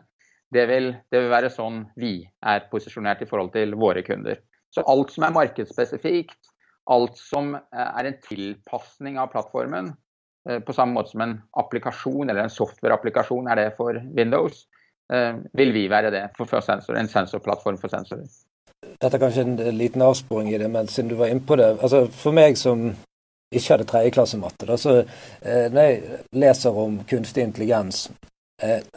det 0.53 0.67
vil, 0.69 0.93
det 1.11 1.23
vil 1.23 1.33
være 1.33 1.51
sånn 1.53 1.83
vi 1.99 2.15
er 2.45 2.67
posisjonert 2.71 3.25
i 3.25 3.29
forhold 3.29 3.53
til 3.55 3.75
våre 3.79 4.05
kunder. 4.05 4.39
Så 4.73 4.85
alt 4.89 5.11
som 5.13 5.25
er 5.27 5.35
markedsspesifikt, 5.35 6.39
alt 6.93 7.17
som 7.19 7.53
er 7.55 8.09
en 8.09 8.17
tilpasning 8.25 9.19
av 9.21 9.29
plattformen, 9.33 9.91
Eh, 10.49 10.59
på 10.59 10.73
samme 10.73 10.93
måte 10.93 11.09
som 11.09 11.21
en 11.21 11.41
applikasjon 11.51 12.29
eller 12.29 12.43
en 12.43 12.49
software-applikasjon 12.49 13.47
er 13.51 13.61
det 13.61 13.69
for 13.77 13.99
Windows, 14.15 14.65
eh, 15.13 15.35
vil 15.53 15.71
vi 15.71 15.87
være 15.87 16.11
det 16.11 16.23
for 16.37 16.61
sensor, 16.61 16.97
en 16.99 17.07
sensorplattform 17.07 17.77
for 17.79 17.87
sensorer. 17.87 18.27
Dette 18.99 19.15
er 19.15 19.21
kanskje 19.21 19.45
en 19.45 19.77
liten 19.77 20.03
avsporing 20.03 20.51
i 20.51 20.57
det, 20.59 20.67
men 20.71 20.87
siden 20.87 21.09
du 21.09 21.15
var 21.15 21.31
inne 21.31 21.45
på 21.47 21.55
det. 21.55 21.77
altså 21.79 22.05
For 22.11 22.35
meg 22.35 22.57
som 22.57 22.91
ikke 23.53 23.69
hadde 23.69 23.87
tredjeklassematte, 23.87 24.77
så 24.77 24.97
eh, 24.99 25.71
når 25.71 25.81
jeg 25.81 26.19
leser 26.33 26.79
om 26.85 26.99
kunstig 27.07 27.43
intelligens, 27.43 28.09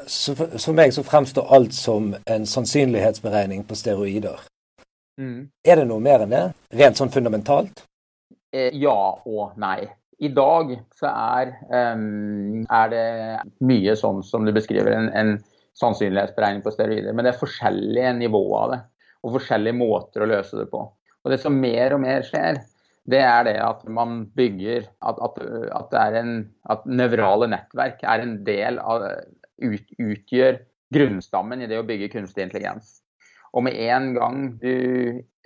så 0.06 0.34
for, 0.38 0.56
for 0.58 0.76
meg 0.76 0.92
så 0.94 1.04
fremstår 1.06 1.52
alt 1.56 1.74
som 1.74 2.12
en 2.26 2.46
sannsynlighetsberegning 2.46 3.64
på 3.66 3.78
steroider. 3.78 4.40
Mm. 5.20 5.48
Er 5.64 5.80
det 5.80 5.86
noe 5.88 6.02
mer 6.04 6.24
enn 6.24 6.34
det? 6.34 6.44
Rent 6.76 7.00
sånn 7.00 7.12
fundamentalt? 7.12 7.84
Ja 8.52 8.98
og 9.26 9.56
nei. 9.60 9.86
I 10.22 10.30
dag 10.32 10.70
så 10.96 11.10
er, 11.10 11.52
um, 11.92 12.62
er, 12.64 12.92
det 12.92 13.06
mye 13.68 13.96
sånn 14.00 14.22
som 14.24 14.46
du 14.46 14.52
beskriver, 14.56 14.94
en, 14.96 15.10
en 15.12 15.34
sannsynlighetsberegning 15.76 16.62
på 16.64 16.72
steroider. 16.72 17.12
Men 17.12 17.26
det 17.26 17.34
er 17.34 17.42
forskjellige 17.42 18.14
nivåer 18.22 18.62
av 18.62 18.72
det, 18.72 18.78
og 19.26 19.36
forskjellige 19.36 19.76
måter 19.76 20.24
å 20.24 20.30
løse 20.30 20.56
det 20.62 20.70
på. 20.72 20.86
Og 21.26 21.32
Det 21.32 21.40
som 21.42 21.58
mer 21.60 21.96
og 21.96 22.00
mer 22.06 22.24
skjer, 22.24 22.62
det 23.06 23.20
er 23.22 23.44
det 23.46 23.56
at 23.62 23.84
man 23.86 24.24
bygger 24.34 24.88
At, 24.98 25.20
at, 25.22 25.36
at, 25.76 25.92
en, 26.18 26.32
at 26.70 26.86
nevrale 26.90 27.46
nettverk 27.50 28.00
er 28.02 28.24
en 28.24 28.36
del 28.46 28.80
av 28.82 29.04
ut, 29.62 29.92
Utgjør 29.98 30.60
grunnstammen 30.94 31.62
i 31.62 31.68
det 31.70 31.80
å 31.80 31.86
bygge 31.86 32.12
kunstig 32.12 32.46
intelligens. 32.46 33.00
Og 33.56 33.64
med 33.66 33.78
en 33.88 34.12
gang 34.16 34.40
du 34.60 34.72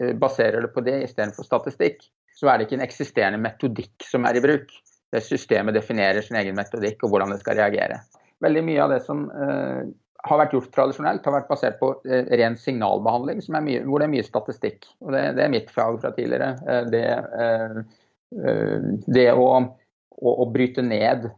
eh, 0.02 0.14
baserer 0.18 0.64
det 0.64 0.72
på 0.74 0.82
det 0.84 0.98
istedenfor 1.06 1.46
statistikk, 1.46 2.02
så 2.36 2.50
er 2.50 2.58
det 2.58 2.66
ikke 2.66 2.78
en 2.80 2.86
eksisterende 2.86 3.40
metodikk 3.42 4.06
som 4.06 4.26
er 4.28 4.38
i 4.38 4.44
bruk. 4.44 4.70
Det 5.10 5.22
Systemet 5.26 5.76
definerer 5.76 6.24
sin 6.24 6.38
egen 6.40 6.56
metodikk 6.58 7.02
og 7.04 7.12
hvordan 7.12 7.34
det 7.34 7.40
skal 7.42 7.58
reagere. 7.58 8.00
Veldig 8.40 8.62
mye 8.64 8.84
av 8.84 8.94
det 8.94 9.00
som 9.04 9.26
uh, 9.28 9.82
har 10.24 10.40
vært 10.40 10.54
gjort 10.54 10.70
tradisjonelt, 10.72 11.26
har 11.26 11.34
vært 11.34 11.50
basert 11.50 11.80
på 11.80 11.90
uh, 11.98 12.20
ren 12.40 12.56
signalbehandling, 12.56 13.42
mye, 13.58 13.82
hvor 13.84 14.00
det 14.00 14.06
er 14.06 14.14
mye 14.14 14.24
statistikk. 14.24 14.86
Og 15.02 15.12
Det, 15.12 15.24
det 15.36 15.44
er 15.44 15.52
mitt 15.52 15.72
fag 15.74 15.98
fra 16.00 16.14
tidligere. 16.16 16.54
Uh, 16.64 16.86
det, 16.94 17.04
det 19.10 19.26
å, 19.34 19.48
å, 20.18 20.32
å, 20.42 20.46
bryte 20.52 20.82
ned 20.84 21.28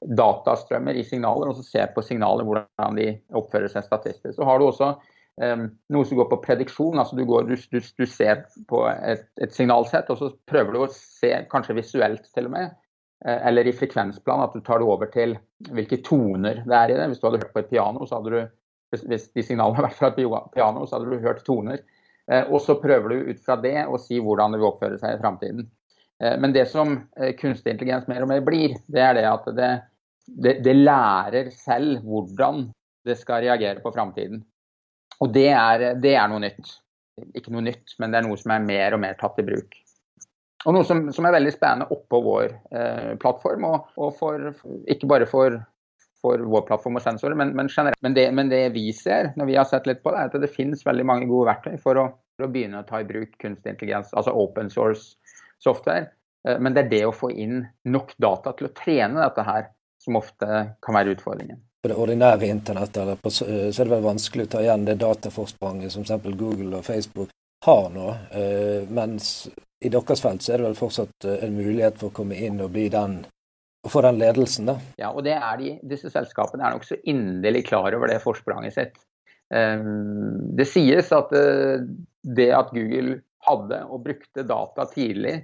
datastrømmer 0.00 0.98
i 0.98 1.04
signaler, 1.06 1.50
og 1.50 1.58
så 1.58 1.66
se 1.66 1.84
på 1.94 2.04
signaler 2.04 2.46
hvordan 2.46 2.98
de 2.98 3.10
oppfører 3.36 3.72
seg 3.72 3.86
statistisk. 3.86 4.36
Så 4.36 4.46
har 4.46 4.60
du 4.60 4.68
også 4.68 4.92
eh, 5.42 5.66
noe 5.94 6.08
som 6.08 6.20
går 6.20 6.28
på 6.30 6.40
prediksjon. 6.44 6.98
altså 7.00 7.18
Du, 7.18 7.24
går, 7.28 7.48
du, 7.50 7.56
du, 7.72 7.78
du 7.80 8.06
ser 8.10 8.44
på 8.70 8.84
et, 8.92 9.26
et, 9.40 9.54
signalsett, 9.54 10.10
og 10.12 10.20
så 10.20 10.32
prøver 10.48 10.76
du 10.76 10.82
å 10.84 10.90
se, 10.92 11.32
kanskje 11.52 11.78
visuelt 11.80 12.28
til 12.32 12.50
og 12.50 12.56
med, 12.56 12.76
uh, 13.26 13.38
eller 13.38 13.68
i 13.68 13.74
frekvensplan, 13.76 14.44
at 14.44 14.54
du 14.56 14.62
tar 14.64 14.82
det 14.82 14.90
over 14.92 15.10
til 15.12 15.36
hvilke 15.72 16.02
toner 16.06 16.62
det 16.66 16.78
er 16.78 16.94
i 16.94 17.00
det. 17.00 17.10
Hvis 17.12 17.22
du 17.22 17.28
hadde 17.30 17.42
hørt 17.42 17.54
på 17.56 17.64
et 17.64 17.72
piano, 17.72 18.06
så 18.06 18.20
hadde 18.20 18.36
du 18.36 18.40
hvis 19.02 19.30
de 19.34 19.42
signalene 19.42 19.74
hadde 19.80 19.88
vært 19.88 19.98
fra 19.98 20.12
et 20.12 20.52
piano, 20.54 20.84
så 20.86 20.98
hadde 20.98 21.10
du 21.10 21.24
hørt 21.24 21.42
toner. 21.46 21.82
Uh, 22.30 22.44
og 22.44 22.60
så 22.62 22.78
prøver 22.82 23.12
du 23.12 23.32
ut 23.32 23.42
fra 23.42 23.58
det 23.62 23.80
å 23.86 23.98
si 24.02 24.20
hvordan 24.22 24.54
det 24.54 24.62
vil 24.62 24.70
oppføre 24.70 25.00
seg 25.02 25.16
i 25.16 25.20
framtiden. 25.22 25.66
Uh, 26.22 26.34
men 26.40 26.54
det 26.56 26.66
som 26.72 26.98
kunstig 27.40 27.74
intelligens 27.74 28.08
mer 28.10 28.24
og 28.24 28.30
mer 28.32 28.44
blir, 28.44 28.76
det 28.92 29.02
er 29.04 29.18
det 29.18 29.26
at 29.30 29.48
det, 29.56 29.70
det, 30.26 30.58
det 30.64 30.76
lærer 30.78 31.50
selv 31.54 32.02
hvordan 32.06 32.68
det 33.06 33.18
skal 33.20 33.44
reagere 33.44 33.82
på 33.82 33.92
framtiden. 33.94 34.42
Og 35.22 35.32
det 35.32 35.48
er, 35.52 35.92
det 36.02 36.14
er, 36.16 36.28
noe 36.28 36.42
nytt. 36.42 36.74
Ikke 37.36 37.52
noe 37.54 37.64
nytt, 37.64 37.94
men 38.00 38.12
det 38.12 38.20
er 38.20 38.26
noe 38.26 38.38
som 38.40 38.52
er 38.52 38.64
mer 38.64 38.96
og 38.96 39.02
mer 39.02 39.16
tatt 39.20 39.38
i 39.40 39.46
bruk. 39.46 39.78
Og 40.66 40.74
noe 40.74 40.84
som, 40.88 41.06
som 41.14 41.28
er 41.28 41.36
veldig 41.36 41.54
spennende 41.54 41.86
oppå 41.94 42.20
vår 42.24 42.50
eh, 42.74 43.14
plattform, 43.22 43.68
og, 43.68 43.94
og 44.02 44.12
for, 44.18 44.48
ikke 44.90 45.08
bare 45.08 45.28
for, 45.30 45.60
for, 46.20 46.42
vår 46.42 46.66
plattform 46.68 46.98
og 46.98 47.04
sensorer, 47.04 47.38
men, 47.38 47.54
men 47.56 47.70
generelt. 47.70 48.00
Men 48.04 48.16
det, 48.18 48.26
men 48.34 48.50
det, 48.52 48.64
vi 48.74 48.88
ser 48.96 49.30
når 49.38 49.50
vi 49.52 49.58
har 49.60 49.68
sett 49.70 49.86
litt 49.88 50.02
på 50.02 50.12
det, 50.12 50.24
er 50.24 50.32
at 50.32 50.42
det 50.42 50.52
finnes 50.52 50.84
veldig 50.84 51.06
mange 51.06 51.30
gode 51.30 51.52
verktøy 51.52 51.78
for 51.80 52.02
å, 52.02 52.08
for 52.36 52.48
å 52.48 52.52
begynne 52.52 52.82
å 52.82 52.88
ta 52.88 53.00
i 53.00 53.08
bruk 53.08 53.38
kunstig 53.40 53.76
intelligens, 53.76 54.10
altså 54.18 54.34
open 54.34 54.72
source 54.72 55.14
software. 55.62 56.10
Eh, 56.48 56.58
men 56.58 56.74
det 56.74 56.86
er 56.86 56.92
det 56.92 57.04
å 57.06 57.14
få 57.14 57.30
inn 57.30 57.62
nok 57.84 58.14
data 58.18 58.54
til 58.56 58.70
å 58.70 58.74
trene 58.76 59.22
dette 59.22 59.46
her 59.46 59.70
som 60.02 60.18
ofte 60.20 60.62
kan 60.84 60.98
være 60.98 61.16
utfordringen 61.16 61.62
på 61.86 61.92
det 61.92 61.96
ordinære 62.02 62.46
internettet 62.50 62.96
eller 62.96 63.14
på, 63.14 63.28
eh, 63.28 63.70
så 63.70 63.82
er 63.82 63.86
det 63.86 63.94
vel 63.94 64.08
vanskelig 64.08 64.46
å 64.46 64.50
ta 64.56 64.62
igjen 64.64 64.86
det 64.88 64.98
dataforspranget 64.98 65.92
som 65.92 66.02
f.eks. 66.02 66.24
Google 66.34 66.80
og 66.80 66.84
Facebook 66.84 67.30
har 67.64 67.86
nå. 67.94 68.08
Eh, 68.34 68.88
mens 68.90 69.46
i 69.78 69.92
deres 69.92 70.22
felt 70.22 70.42
så 70.42 70.52
er 70.52 70.58
det 70.58 70.66
vel 70.66 70.78
fortsatt 70.78 71.28
en 71.30 71.54
mulighet 71.54 72.00
for 72.00 72.10
å 72.10 72.16
komme 72.16 72.38
inn 72.42 72.58
og 72.64 72.72
bli 72.74 72.88
den 72.90 73.20
og 73.86 73.92
få 73.92 74.02
den 74.02 74.18
ledelsen, 74.18 74.66
da. 74.66 74.80
Ja, 74.98 75.12
og 75.12 75.22
det 75.22 75.36
de, 75.60 75.76
disse 75.86 76.10
selskapene 76.10 76.64
er 76.66 76.74
nokså 76.74 76.96
inderlig 77.06 77.68
klar 77.68 77.94
over 77.94 78.10
det 78.10 78.18
forspranget 78.24 78.74
sitt. 78.74 78.96
Det 79.46 80.66
sies 80.66 81.12
at 81.14 81.30
det 81.30 82.48
at 82.50 82.72
Google 82.74 83.20
hadde 83.46 83.82
og 83.86 84.02
brukte 84.04 84.44
data 84.46 84.86
tidlig 84.90 85.38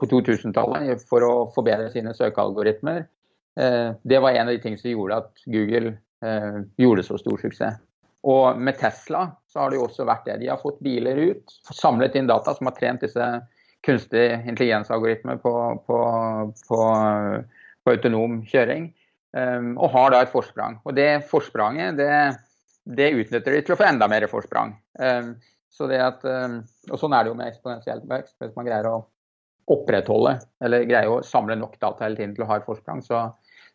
på 0.00 0.08
2000-tallet 0.10 1.02
for 1.08 1.26
å 1.26 1.34
forbedre 1.54 1.90
sine 1.92 2.14
søkealgoritmer, 2.16 3.04
Eh, 3.60 3.92
det 4.02 4.18
var 4.18 4.30
en 4.30 4.48
av 4.48 4.54
de 4.54 4.58
tingene 4.58 4.80
som 4.80 4.90
gjorde 4.90 5.18
at 5.22 5.44
Google 5.46 5.94
eh, 6.24 6.60
gjorde 6.80 7.06
så 7.06 7.18
stor 7.20 7.38
suksess. 7.42 7.78
Og 8.24 8.58
med 8.58 8.78
Tesla 8.80 9.26
så 9.52 9.60
har 9.60 9.70
det 9.70 9.78
jo 9.78 9.86
også 9.86 10.06
vært 10.08 10.26
det. 10.26 10.38
De 10.40 10.50
har 10.50 10.60
fått 10.62 10.80
biler 10.84 11.20
ut, 11.20 11.58
samlet 11.70 12.16
inn 12.16 12.30
data 12.30 12.54
som 12.56 12.70
har 12.70 12.76
trent 12.78 13.04
disse 13.04 13.28
kunstig 13.84 14.26
intelligensalgoritmer 14.48 15.42
på, 15.42 15.52
på, 15.84 15.98
på, 16.68 16.78
på, 17.84 17.92
autonom 17.92 18.38
kjøring, 18.48 18.86
um, 19.36 19.74
og 19.76 19.92
har 19.92 20.14
da 20.14 20.22
et 20.24 20.32
forsprang. 20.32 20.78
Og 20.88 20.96
det 20.96 21.10
forspranget 21.28 22.00
det, 22.00 22.14
det 22.96 23.10
utnytter 23.12 23.58
de 23.58 23.60
til 23.66 23.76
å 23.76 23.78
få 23.82 23.90
enda 23.90 24.08
mer 24.08 24.24
forsprang. 24.32 24.72
Så 25.74 25.88
det 25.90 25.98
at, 25.98 26.22
um, 26.22 26.60
og 26.92 27.00
sånn 27.00 27.14
er 27.16 27.24
det 27.24 27.32
jo 27.32 27.38
med 27.38 27.50
eksponentiell 27.50 28.04
vekst. 28.06 28.36
Hvis 28.38 28.54
man 28.54 28.68
greier 28.68 28.86
å 28.92 28.98
opprettholde 29.74 30.36
eller 30.62 30.84
greier 30.86 31.10
å 31.10 31.22
samle 31.26 31.56
nok 31.58 31.78
data 31.80 32.04
hele 32.04 32.18
tiden 32.18 32.34
til 32.36 32.44
å 32.44 32.50
ha 32.50 32.60
et 32.60 32.66
forsprang, 32.66 33.00
så, 33.02 33.24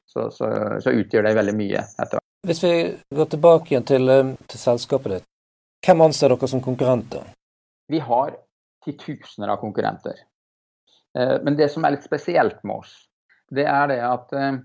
så, 0.07 0.29
så, 0.31 0.49
så 0.83 0.93
utgjør 0.95 1.25
det 1.27 1.35
veldig 1.39 1.55
mye 1.57 1.81
etter 1.81 2.15
hvert. 2.15 2.25
Hvis 2.47 2.63
vi 2.63 2.73
går 3.17 3.31
tilbake 3.33 3.73
igjen 3.73 3.87
til, 3.89 4.13
eh, 4.13 4.31
til 4.47 4.61
selskapet 4.61 5.17
ditt, 5.17 5.27
hvem 5.85 6.05
anser 6.05 6.31
dere 6.31 6.49
som 6.51 6.63
konkurrenter? 6.63 7.25
Vi 7.91 7.99
har 8.05 8.37
titusener 8.85 9.51
av 9.51 9.59
konkurrenter. 9.59 10.23
Eh, 11.17 11.35
men 11.43 11.57
det 11.59 11.67
som 11.73 11.83
er 11.83 11.97
litt 11.97 12.07
spesielt 12.07 12.63
med 12.63 12.85
oss, 12.85 12.93
det 13.51 13.65
er 13.67 13.89
det 13.91 13.99
at 14.05 14.33
eh, 14.37 14.61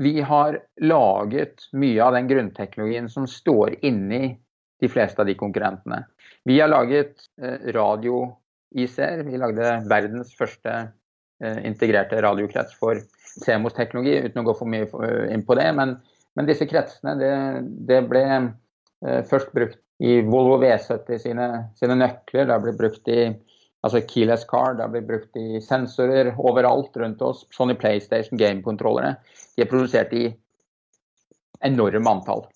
vi 0.00 0.14
har 0.24 0.56
laget 0.80 1.66
mye 1.76 2.00
av 2.06 2.14
den 2.16 2.30
grunnteknologien 2.30 3.10
som 3.12 3.26
står 3.28 3.76
inni 3.84 4.38
de 4.80 4.88
fleste 4.88 5.20
av 5.22 5.28
de 5.28 5.36
konkurrentene. 5.38 6.02
Vi 6.48 6.56
har 6.60 6.70
laget 6.72 7.26
radio-IC-er. 7.76 9.24
Vi 9.26 9.40
lagde 9.40 9.74
verdens 9.90 10.32
første 10.36 10.76
integrerte 11.68 12.20
radiokrets 12.24 12.74
for 12.76 13.00
CMOS-teknologi, 13.38 14.16
uten 14.26 14.42
å 14.42 14.48
gå 14.48 14.56
for 14.58 14.70
mye 14.70 14.88
eh, 14.88 15.30
inn 15.34 15.44
på 15.46 15.56
det. 15.58 15.68
Men, 15.76 15.94
men 16.36 16.48
disse 16.48 16.68
kretsene 16.70 17.16
det, 17.20 17.32
det 17.88 18.02
ble 18.10 18.24
eh, 18.32 19.22
først 19.28 19.54
brukt 19.56 19.80
i 20.00 20.20
Volvo 20.24 20.58
V70 20.62 21.22
sine, 21.22 21.48
sine 21.78 21.96
nøkler. 21.98 22.46
Det 22.46 22.54
har 22.54 22.64
blitt 22.64 22.80
brukt 22.80 23.10
i 23.12 23.22
altså 23.84 24.02
keyless 24.04 24.44
car, 24.48 24.74
det 24.76 24.84
har 24.84 24.92
blitt 24.92 25.08
brukt 25.08 25.36
i 25.40 25.60
sensorer 25.64 26.34
overalt 26.36 26.96
rundt 27.00 27.22
oss. 27.24 27.46
Sony 27.54 27.76
PlayStation 27.80 28.40
game-kontrollere. 28.40 29.14
De 29.56 29.64
er 29.64 29.70
produsert 29.70 30.12
i 30.16 30.26
enorme 31.64 32.16
antall. 32.16 32.46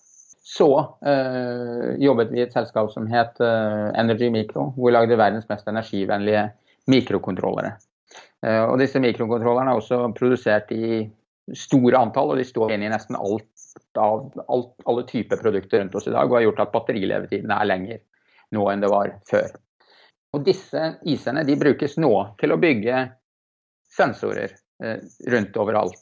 Så 0.45 0.69
øh, 1.01 1.95
jobbet 2.03 2.31
vi 2.31 2.39
i 2.39 2.45
et 2.45 2.53
selskap 2.53 2.91
som 2.93 3.07
het 3.09 3.41
øh, 3.41 3.89
Energy 3.97 4.29
Micro, 4.29 4.69
hvor 4.75 4.91
vi 4.91 4.93
lagde 4.93 5.17
verdens 5.17 5.49
mest 5.49 5.67
energivennlige 5.67 6.51
mikrokontrollere. 6.87 7.75
Uh, 8.45 8.69
og 8.69 8.79
disse 8.79 9.01
mikrokontrollerne 9.01 9.73
er 9.73 9.79
også 9.79 9.99
produsert 10.17 10.71
i 10.75 11.05
store 11.57 11.97
antall, 11.97 12.33
og 12.33 12.39
de 12.39 12.45
står 12.45 12.75
inne 12.75 12.87
i 12.87 12.93
nesten 12.93 13.17
alt 13.17 13.49
av 13.99 14.27
alt, 14.51 14.73
alle 14.87 15.03
typer 15.09 15.41
produkter 15.41 15.81
rundt 15.81 15.95
oss 15.97 16.07
i 16.07 16.13
dag, 16.13 16.27
og 16.29 16.37
har 16.37 16.45
gjort 16.45 16.61
at 16.63 16.73
batterilevetiden 16.73 17.51
er 17.51 17.69
lenger 17.69 18.01
nå 18.55 18.65
enn 18.71 18.83
det 18.83 18.91
var 18.91 19.15
før. 19.29 19.49
Og 20.35 20.43
disse 20.45 20.83
isene 21.09 21.45
de 21.47 21.57
brukes 21.59 21.97
nå 22.01 22.11
til 22.39 22.53
å 22.53 22.59
bygge 22.61 23.05
sensorer 23.97 24.53
uh, 24.83 24.99
rundt 25.31 25.57
overalt. 25.63 26.01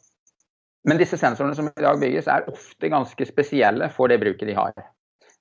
Men 0.90 1.00
disse 1.00 1.18
sensorene 1.20 1.56
som 1.56 1.70
i 1.70 1.86
dag 1.86 2.02
bygges, 2.02 2.28
er 2.28 2.50
ofte 2.52 2.92
ganske 2.92 3.28
spesielle 3.30 3.88
for 3.94 4.12
det 4.12 4.20
bruket 4.24 4.50
de 4.50 4.58
har. 4.58 4.74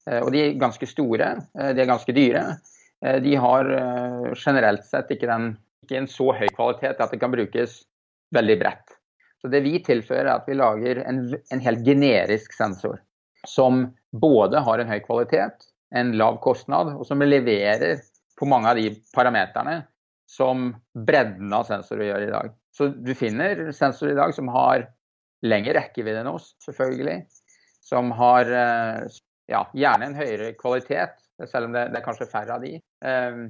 Eh, 0.07 0.21
og 0.21 0.31
de 0.35 0.45
er 0.45 0.61
ganske 0.61 0.87
store, 0.87 1.35
de 1.55 1.83
er 1.83 1.91
ganske 1.91 2.15
dyre. 2.15 2.47
De 3.03 3.33
har 3.35 3.67
generelt 4.39 4.85
sett 4.87 5.09
ikke 5.11 5.27
den 5.27 5.49
ikke 5.83 5.99
en 5.99 6.11
så 6.11 6.31
høy 6.37 6.49
kvalitet 6.55 7.01
at 7.03 7.13
det 7.13 7.21
kan 7.21 7.33
brukes 7.33 7.83
veldig 8.35 8.59
bredt. 8.61 8.99
Så 9.43 9.51
Det 9.51 9.63
vi 9.65 9.79
tilfører, 9.83 10.29
er 10.29 10.37
at 10.37 10.47
vi 10.47 10.55
lager 10.55 11.03
en, 11.03 11.25
en 11.35 11.61
helt 11.61 11.85
generisk 11.85 12.53
sensor. 12.55 13.01
Som 13.49 13.89
både 14.15 14.63
har 14.63 14.79
en 14.79 14.91
høy 14.91 15.01
kvalitet, 15.03 15.67
en 15.95 16.15
lav 16.17 16.39
kostnad, 16.45 16.95
og 16.95 17.07
som 17.07 17.23
leverer 17.27 17.99
på 18.39 18.47
mange 18.47 18.71
av 18.71 18.79
de 18.79 18.93
parameterne 19.15 19.83
som 20.31 20.71
bredden 20.95 21.51
av 21.53 21.67
sensorer 21.69 22.07
gjør 22.07 22.27
i 22.29 22.33
dag. 22.33 22.53
Så 22.73 22.89
du 22.95 23.13
finner 23.19 23.73
sensorer 23.75 24.15
i 24.15 24.21
dag 24.21 24.33
som 24.35 24.49
har 24.55 24.87
lengre 25.47 25.75
rekkevidde 25.79 26.23
enn 26.23 26.31
oss, 26.33 26.53
selvfølgelig. 26.65 27.19
Som 27.83 28.13
har 28.17 28.49
eh, 28.49 29.19
ja, 29.51 29.65
gjerne 29.75 30.09
en 30.09 30.19
høyere 30.19 30.53
kvalitet, 30.59 31.19
selv 31.51 31.69
om 31.69 31.77
det, 31.77 31.89
det 31.93 32.01
er 32.01 32.07
kanskje 32.07 32.31
færre 32.31 32.57
av 32.57 32.65
de. 32.65 32.77
Eh, 32.79 33.43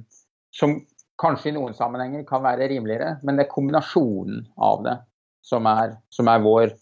som 0.53 0.77
kanskje 1.21 1.51
i 1.51 1.55
noen 1.57 1.75
sammenhenger 1.77 2.25
kan 2.27 2.43
være 2.45 2.67
rimeligere, 2.71 3.17
men 3.23 3.37
det 3.37 3.45
er 3.45 3.53
kombinasjonen 3.53 4.41
av 4.57 4.81
det 4.85 4.97
som 5.45 5.67
er, 5.69 5.97
som 6.13 6.29
er 6.31 6.41
vår, 6.43 6.73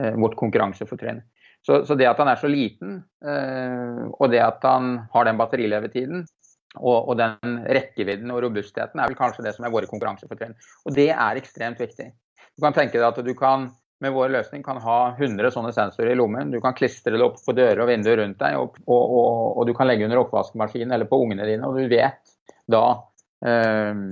eh, 0.00 0.14
vårt 0.18 0.36
konkurransefortrinn. 0.40 1.22
Så, 1.60 1.82
så, 1.84 1.94
det 1.94 2.08
at 2.08 2.18
han 2.18 2.30
er 2.32 2.38
så 2.40 2.48
liten, 2.48 3.02
og 3.20 4.30
det 4.32 4.38
at 4.40 4.62
han 4.64 4.94
har 5.12 5.26
den 5.28 5.36
batterilevetiden, 5.36 6.22
og, 6.78 7.10
og, 7.10 7.18
den 7.18 7.58
rekkevidden 7.68 8.32
og 8.32 8.40
robustheten 8.46 8.96
er 8.96 9.10
vel 9.10 9.18
kanskje 9.18 9.44
det 9.44 9.52
som 9.56 9.66
er 9.66 9.74
våre 9.74 9.90
konkurransefortrinn. 9.90 10.54
Og 10.88 10.94
det 10.96 11.10
er 11.10 11.36
ekstremt 11.36 11.82
viktig. 11.82 12.06
Du 12.56 12.64
kan 12.64 12.76
tenke 12.76 12.96
deg 12.96 13.10
at 13.10 13.20
du 13.26 13.34
kan 13.36 13.68
med 14.00 14.12
vår 14.12 14.32
løsning 14.32 14.62
kan 14.64 14.80
ha 14.80 14.98
100 15.18 15.50
sånne 15.52 15.72
sensorer 15.76 16.14
i 16.14 16.18
lommen. 16.18 16.50
Du 16.50 16.60
kan 16.64 16.74
klistre 16.76 17.12
det 17.16 17.24
opp 17.24 17.40
på 17.44 17.52
dører 17.56 17.82
og 17.84 17.90
vinduer 17.90 18.16
rundt 18.22 18.38
deg, 18.40 18.56
og, 18.56 18.78
og, 18.86 19.14
og, 19.20 19.30
og 19.60 19.66
du 19.68 19.74
kan 19.76 19.90
legge 19.90 20.06
under 20.06 20.22
oppvaskmaskinen 20.22 20.94
eller 20.96 21.08
på 21.10 21.18
ungene 21.20 21.48
dine. 21.48 21.68
Og 21.68 21.76
du 21.76 21.90
vet 21.90 22.32
da 22.70 22.84
eh, 23.44 24.04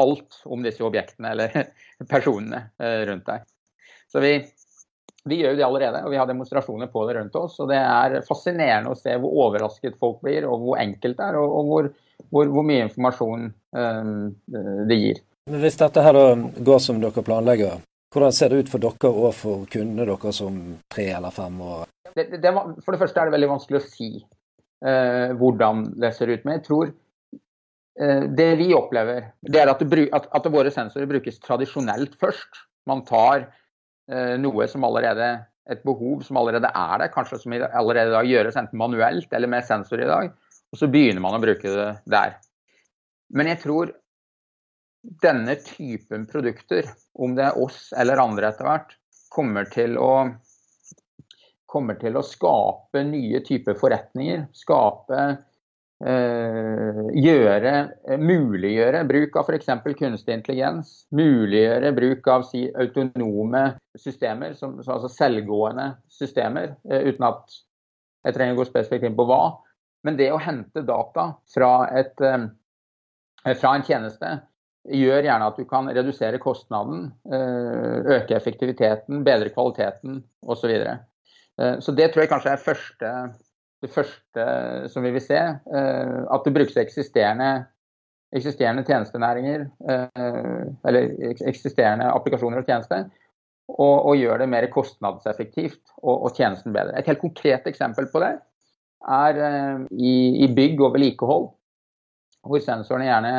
alt 0.00 0.38
om 0.44 0.64
disse 0.64 0.84
objektene 0.84 1.34
eller 1.34 1.52
personene 2.12 2.62
eh, 2.80 3.02
rundt 3.10 3.28
deg. 3.28 3.44
Så 4.12 4.22
vi, 4.24 4.32
vi 5.28 5.40
gjør 5.42 5.52
jo 5.52 5.58
det 5.58 5.66
allerede, 5.66 6.00
og 6.06 6.14
vi 6.14 6.20
har 6.20 6.28
demonstrasjoner 6.30 6.88
på 6.92 7.02
det 7.08 7.16
rundt 7.18 7.36
oss. 7.36 7.58
og 7.60 7.68
Det 7.68 7.80
er 7.80 8.20
fascinerende 8.28 8.94
å 8.94 8.98
se 8.98 9.18
hvor 9.20 9.36
overrasket 9.46 9.98
folk 10.00 10.22
blir, 10.24 10.46
og 10.48 10.64
hvor 10.64 10.80
enkelt 10.80 11.18
det 11.18 11.26
er, 11.28 11.36
og, 11.42 11.58
hvor, 11.68 11.90
hvor, 12.30 12.54
hvor, 12.54 12.64
mye 12.64 12.86
informasjon 12.86 13.50
eh, 13.50 14.14
det 14.88 14.98
gir. 15.02 15.20
Hvis 15.60 15.76
dette 15.78 16.02
her 16.02 16.18
går 16.66 16.80
som 16.82 17.04
dere 17.04 17.22
planlegger, 17.26 17.84
hvordan 18.12 18.34
ser 18.34 18.52
det 18.52 18.62
ut 18.64 18.70
for 18.72 18.82
dere 18.82 19.10
og 19.12 19.34
for 19.36 19.66
kundene 19.70 20.06
deres 20.08 20.40
om 20.44 20.60
tre 20.92 21.08
eller 21.16 21.34
fem 21.34 21.58
år? 21.60 21.90
Det, 22.16 22.28
det, 22.40 22.52
for 22.54 22.94
det 22.94 23.00
første 23.02 23.20
er 23.20 23.28
det 23.28 23.36
veldig 23.36 23.50
vanskelig 23.50 23.80
å 23.80 23.86
si 23.86 24.10
eh, 24.16 25.34
hvordan 25.36 25.84
det 26.00 26.14
ser 26.16 26.32
ut. 26.32 26.46
Men 26.46 26.58
jeg 26.58 26.64
tror 26.68 26.88
eh, 28.00 28.24
det 28.38 28.48
vi 28.62 28.70
opplever, 28.76 29.32
det 29.42 29.60
er 29.62 29.74
at, 29.74 29.84
det, 29.84 30.08
at, 30.16 30.30
at 30.38 30.50
våre 30.54 30.72
sensorer 30.72 31.10
brukes 31.10 31.42
tradisjonelt 31.44 32.16
først. 32.22 32.64
Man 32.86 33.02
tar 33.04 33.48
Eh, 34.06 34.36
noe 34.38 34.68
som 34.70 34.84
allerede 34.86 35.28
et 35.66 35.80
behov 35.82 36.20
som 36.22 36.38
allerede 36.38 36.68
er 36.70 37.00
der, 37.02 37.10
kanskje 37.10 37.40
som 37.42 37.54
allerede 37.56 38.12
da 38.12 38.20
gjøres 38.22 38.58
enten 38.60 38.78
manuelt 38.78 39.32
eller 39.34 39.50
med 39.50 39.66
sensor 39.66 39.98
i 39.98 40.06
dag. 40.06 40.28
Og 40.70 40.78
så 40.78 40.86
begynner 40.90 41.24
man 41.24 41.34
å 41.34 41.42
bruke 41.42 41.66
det 41.66 41.88
der. 42.06 42.36
Men 43.34 43.50
jeg 43.50 43.64
tror 43.64 43.90
denne 45.22 45.56
typen 45.62 46.26
produkter, 46.30 46.88
om 47.14 47.36
det 47.36 47.48
er 47.48 47.58
oss 47.62 47.90
eller 47.96 48.22
andre 48.22 48.50
etter 48.50 48.68
hvert, 48.68 48.96
kommer 49.32 49.68
til 49.70 49.98
å 50.00 50.12
kommer 51.66 51.98
til 52.00 52.16
å 52.16 52.24
skape 52.24 53.02
nye 53.04 53.42
typer 53.44 53.76
forretninger. 53.76 54.46
Skape 54.56 55.20
Eh, 56.04 56.98
gjøre, 57.16 57.70
eh, 58.04 58.18
muliggjøre 58.20 59.00
bruk 59.08 59.36
av 59.40 59.46
f.eks. 59.48 59.70
kunstig 59.96 60.34
intelligens. 60.34 60.90
Muliggjøre 61.16 61.92
bruk 61.96 62.26
av 62.28 62.44
si, 62.44 62.66
autonome 62.76 63.62
systemer, 63.96 64.52
som, 64.58 64.74
altså 64.76 65.08
selvgående 65.08 65.94
systemer, 66.12 66.74
eh, 66.90 67.08
uten 67.08 67.24
at 67.30 67.56
jeg 68.26 68.36
trenger 68.36 68.58
å 68.58 68.60
gå 68.60 68.66
spesifikt 68.68 69.08
inn 69.08 69.16
på 69.16 69.24
hva. 69.24 69.40
Men 70.04 70.18
det 70.20 70.28
å 70.34 70.42
hente 70.42 70.84
data 70.84 71.30
fra, 71.54 71.88
et, 71.96 72.20
fra 72.20 73.72
en 73.72 73.86
tjeneste 73.86 74.28
gjør 74.92 75.26
gjerne 75.26 75.48
at 75.50 75.56
du 75.58 75.64
kan 75.68 75.88
redusere 75.90 76.38
kostnaden, 76.42 77.08
øke 77.26 78.36
effektiviteten, 78.36 79.24
bedre 79.26 79.50
kvaliteten 79.50 80.20
osv. 80.42 80.60
Så, 80.60 80.70
videre. 80.70 80.94
så 81.82 81.94
det 81.96 82.12
tror 82.12 82.22
jeg 82.22 82.30
kanskje 82.30 82.52
er 82.52 82.62
første 82.62 83.10
det 83.84 83.92
første 83.92 84.46
som 84.92 85.04
vi 85.04 85.12
vil 85.14 85.24
se, 85.24 85.38
eh, 85.38 86.18
at 86.32 86.46
det 86.46 86.54
brukes 86.54 86.76
eksisterende, 86.80 87.50
eksisterende 88.36 88.84
tjenestenæringer, 88.88 89.66
eh, 89.90 90.64
eller 90.88 91.12
eksisterende 91.48 92.08
applikasjoner 92.12 92.62
og 92.62 92.68
tjenester, 92.68 93.06
og, 93.68 94.06
og 94.06 94.16
gjør 94.16 94.42
det 94.42 94.50
mer 94.50 94.68
kostnadseffektivt 94.72 95.82
og, 95.98 96.14
og, 96.14 96.30
tjenesten 96.36 96.74
bedre. 96.74 96.94
Et 96.96 97.08
helt 97.10 97.22
konkret 97.22 97.66
eksempel 97.66 98.08
på 98.12 98.22
det 98.22 98.36
er 99.12 99.42
eh, 99.50 99.86
i, 99.92 100.16
i 100.46 100.50
bygg 100.54 100.80
og 100.80 100.96
vedlikehold, 100.96 101.48
hvor 102.46 102.62
sensorene 102.62 103.10
gjerne 103.10 103.36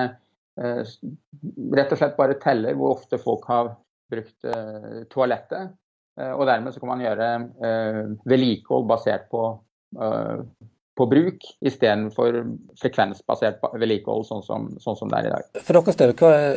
rett 0.57 1.91
og 1.93 1.99
slett 1.99 2.17
bare 2.17 2.39
teller 2.41 2.77
hvor 2.77 2.95
ofte 2.95 3.19
folk 3.21 3.45
har 3.49 3.75
brukt 4.09 4.47
toalettet. 5.13 5.75
Og 6.17 6.43
dermed 6.49 6.73
så 6.73 6.81
kan 6.81 6.89
man 6.89 7.03
gjøre 7.03 7.27
vedlikehold 8.25 8.87
basert 8.89 9.27
på 9.29 9.43
Eh, 9.95 10.39
på 10.97 11.05
bruk, 11.05 11.43
istedenfor 11.61 12.39
frekvensbasert 12.81 13.61
vedlikehold, 13.77 14.23
sånn 14.25 14.41
som, 14.41 14.63
sånn 14.81 14.95
som 14.97 15.11
det 15.11 15.19
er 15.19 15.27
i 15.27 15.33
dag. 15.35 15.59
For 15.61 15.77
deres 15.77 15.99
del, 15.99 16.13
hva 16.17 16.31
er, 16.33 16.55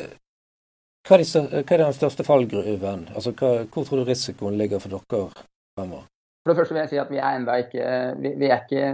hva 1.04 1.18
er 1.20 1.82
den 1.82 1.92
største 1.92 2.24
fallgruven? 2.24 3.02
Altså, 3.12 3.34
hva, 3.36 3.50
hvor 3.68 3.84
tror 3.84 4.00
du 4.00 4.08
risikoen 4.08 4.56
ligger 4.56 4.80
for 4.80 4.96
dere 4.96 5.44
fremover? 5.76 6.08
For 6.40 6.52
det 6.52 6.56
første 6.56 6.74
vil 6.74 6.80
jeg 6.80 6.90
si 6.92 7.00
at 7.02 7.10
vi 7.12 7.18
er 7.20 7.36
enda 7.36 7.58
ikke 7.60 7.86
vi, 8.20 8.30
vi 8.40 8.48
er 8.48 8.62
ikke 8.62 8.84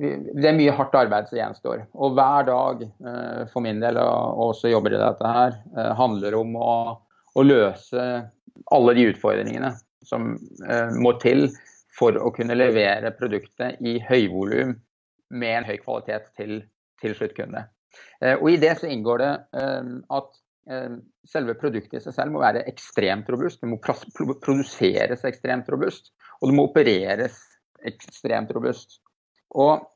vi, 0.00 0.12
Det 0.30 0.48
er 0.48 0.56
mye 0.56 0.76
hardt 0.78 0.96
arbeid 0.96 1.28
som 1.28 1.38
gjenstår. 1.38 1.84
Og 1.92 2.16
hver 2.16 2.48
dag, 2.48 2.86
eh, 2.86 3.42
for 3.52 3.64
min 3.64 3.82
del, 3.82 4.00
og 4.00 4.40
også 4.50 4.72
jobber 4.72 4.96
i 4.96 5.02
dette 5.02 5.34
her, 5.36 5.58
eh, 5.76 5.92
handler 5.98 6.38
om 6.40 6.56
å, 6.56 6.72
å 7.36 7.44
løse 7.44 8.06
alle 8.72 8.96
de 8.96 9.10
utfordringene 9.10 9.74
som 10.06 10.36
må 10.96 11.10
til 11.20 11.48
for 11.96 12.16
å 12.20 12.30
kunne 12.34 12.56
levere 12.56 13.12
produktet 13.16 13.80
i 13.84 13.96
høyvolum 14.04 14.74
med 15.34 15.52
en 15.58 15.68
høy 15.68 15.76
kvalitet 15.82 16.30
til, 16.38 16.60
til 17.02 17.14
sluttkunde. 17.18 17.66
Eh, 18.22 18.36
og 18.36 18.50
I 18.52 18.58
det 18.60 18.74
så 18.80 18.90
inngår 18.90 19.22
det 19.22 19.32
eh, 19.60 19.92
at 20.18 20.40
eh, 20.70 20.98
selve 21.28 21.56
produktet 21.58 22.00
i 22.00 22.04
seg 22.04 22.16
selv 22.16 22.34
må 22.34 22.42
være 22.44 22.64
ekstremt 22.70 23.28
robust. 23.32 23.62
Det 23.62 23.70
må 23.70 23.80
produseres 23.80 25.24
ekstremt 25.28 25.68
robust, 25.72 26.12
og 26.40 26.48
det 26.48 26.56
må 26.56 26.66
opereres 26.68 27.38
ekstremt 27.86 28.50
robust. 28.54 28.98
Og 29.56 29.86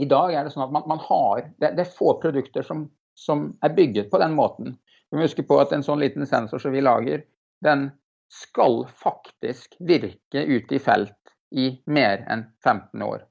i 0.00 0.08
dag 0.08 0.34
er 0.34 0.46
det 0.46 0.54
sånn 0.54 0.66
at 0.66 0.74
man, 0.74 0.86
man 0.88 1.02
har 1.04 1.42
det, 1.60 1.74
det, 1.76 1.84
er 1.84 1.96
få 1.96 2.14
produkter 2.22 2.64
som, 2.66 2.86
som, 3.18 3.50
er 3.64 3.74
bygget 3.76 4.10
på 4.12 4.20
den 4.22 4.36
måten. 4.36 4.76
Vi 5.10 5.18
må 5.18 5.26
huske 5.26 5.44
på 5.44 5.58
at 5.60 5.74
en 5.76 5.84
sånn 5.84 6.00
liten 6.00 6.24
sensor 6.28 6.62
som 6.62 6.72
vi 6.72 6.84
lager, 6.84 7.26
den 7.64 7.90
skal 8.32 8.86
faktisk 8.88 9.76
virke 9.84 10.46
ute 10.48 10.78
i 10.78 10.80
felt 10.80 11.34
i 11.52 11.68
mer 11.84 12.24
enn 12.32 12.46
15 12.64 13.04
år. 13.04 13.26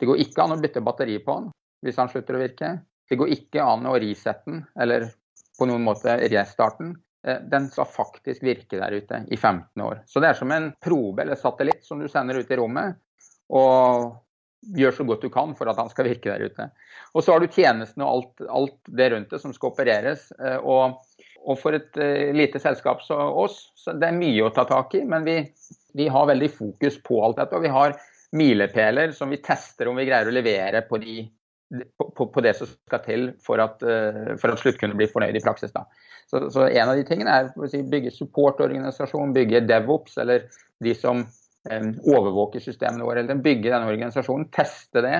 Det 0.00 0.08
går 0.08 0.22
ikke 0.24 0.42
an 0.42 0.56
å 0.56 0.60
bytte 0.60 0.82
batteri 0.82 1.20
på 1.22 1.36
den 1.38 1.50
hvis 1.84 1.96
den 2.00 2.10
slutter 2.12 2.36
å 2.36 2.42
virke. 2.42 2.70
Det 3.08 3.18
går 3.18 3.30
ikke 3.34 3.62
an 3.64 3.86
å 3.88 3.94
risette 4.00 4.50
den, 4.50 4.64
eller 4.78 5.06
på 5.58 5.68
noen 5.68 5.84
måte 5.86 6.16
restarte 6.30 6.82
den. 6.82 6.92
Eh, 7.26 7.42
den 7.52 7.68
skal 7.72 7.88
faktisk 7.90 8.42
virke 8.46 8.80
der 8.80 8.96
ute 8.96 9.22
i 9.28 9.36
15 9.36 9.84
år. 9.84 10.02
Så 10.06 10.22
det 10.22 10.32
er 10.32 10.40
som 10.40 10.52
en 10.54 10.72
probe 10.82 11.24
eller 11.24 11.38
satellitt 11.40 11.84
som 11.86 12.00
du 12.00 12.08
sender 12.08 12.40
ut 12.40 12.50
i 12.50 12.58
rommet. 12.60 13.00
Og 13.50 14.10
gjør 14.76 14.92
så 14.92 15.06
godt 15.08 15.22
du 15.24 15.30
kan 15.32 15.54
for 15.56 15.70
at 15.72 15.78
han 15.80 15.88
skal 15.92 16.10
virke 16.10 16.30
der 16.30 16.44
ute. 16.44 16.68
Og 17.16 17.24
så 17.24 17.32
har 17.32 17.40
du 17.40 17.52
tjenestene 17.52 18.06
og 18.06 18.12
alt, 18.12 18.48
alt 18.60 18.92
det 19.00 19.12
rundt 19.12 19.32
det 19.32 19.40
som 19.42 19.54
skal 19.56 19.72
opereres. 19.72 20.28
Eh, 20.40 20.58
og 20.60 21.00
og 21.48 21.56
for 21.56 21.76
et 21.76 21.96
uh, 21.96 22.30
lite 22.36 22.60
selskap 22.60 23.02
som 23.04 23.32
oss, 23.40 23.70
så 23.78 23.94
det 23.96 24.10
er 24.10 24.18
mye 24.18 24.44
å 24.44 24.52
ta 24.54 24.66
tak 24.68 24.94
i. 24.98 25.04
Men 25.08 25.24
vi, 25.24 25.38
vi, 25.96 26.08
har 26.12 26.28
veldig 26.28 26.50
fokus 26.52 26.98
på 27.00 27.20
alt 27.24 27.40
dette. 27.40 27.56
Og 27.56 27.64
vi 27.64 27.72
har 27.72 27.96
milepæler 28.36 29.14
som 29.16 29.32
vi 29.32 29.40
tester 29.42 29.88
om 29.90 29.98
vi 29.98 30.06
greier 30.08 30.28
å 30.28 30.34
levere 30.34 30.84
på, 30.86 31.00
de, 31.02 31.24
på, 32.16 32.26
på 32.34 32.42
det 32.44 32.54
som 32.58 32.70
skal 32.70 33.02
til 33.04 33.26
for 33.44 33.62
at, 33.62 33.82
uh, 33.86 34.36
for 34.40 34.52
at 34.52 34.62
sluttkunden 34.62 34.98
blir 34.98 35.10
fornøyd 35.12 35.38
i 35.38 35.44
praksis. 35.44 35.74
Så, 36.30 36.46
så, 36.50 36.66
en 36.66 36.88
av 36.88 36.96
de 36.98 37.04
tingene 37.06 37.34
er 37.34 37.68
si, 37.70 37.82
bygge 37.86 38.14
supportorganisasjon, 38.14 39.34
bygge 39.36 39.64
DevOps, 39.66 40.18
eller 40.22 40.48
de 40.82 40.94
som 40.98 41.24
um, 41.24 41.92
overvåker 42.14 42.62
systemene 42.62 43.06
våre. 43.06 43.24
eller 43.24 43.44
Bygge 43.44 43.70
denne 43.70 43.90
organisasjonen, 43.90 44.50
teste 44.54 45.04
det 45.06 45.18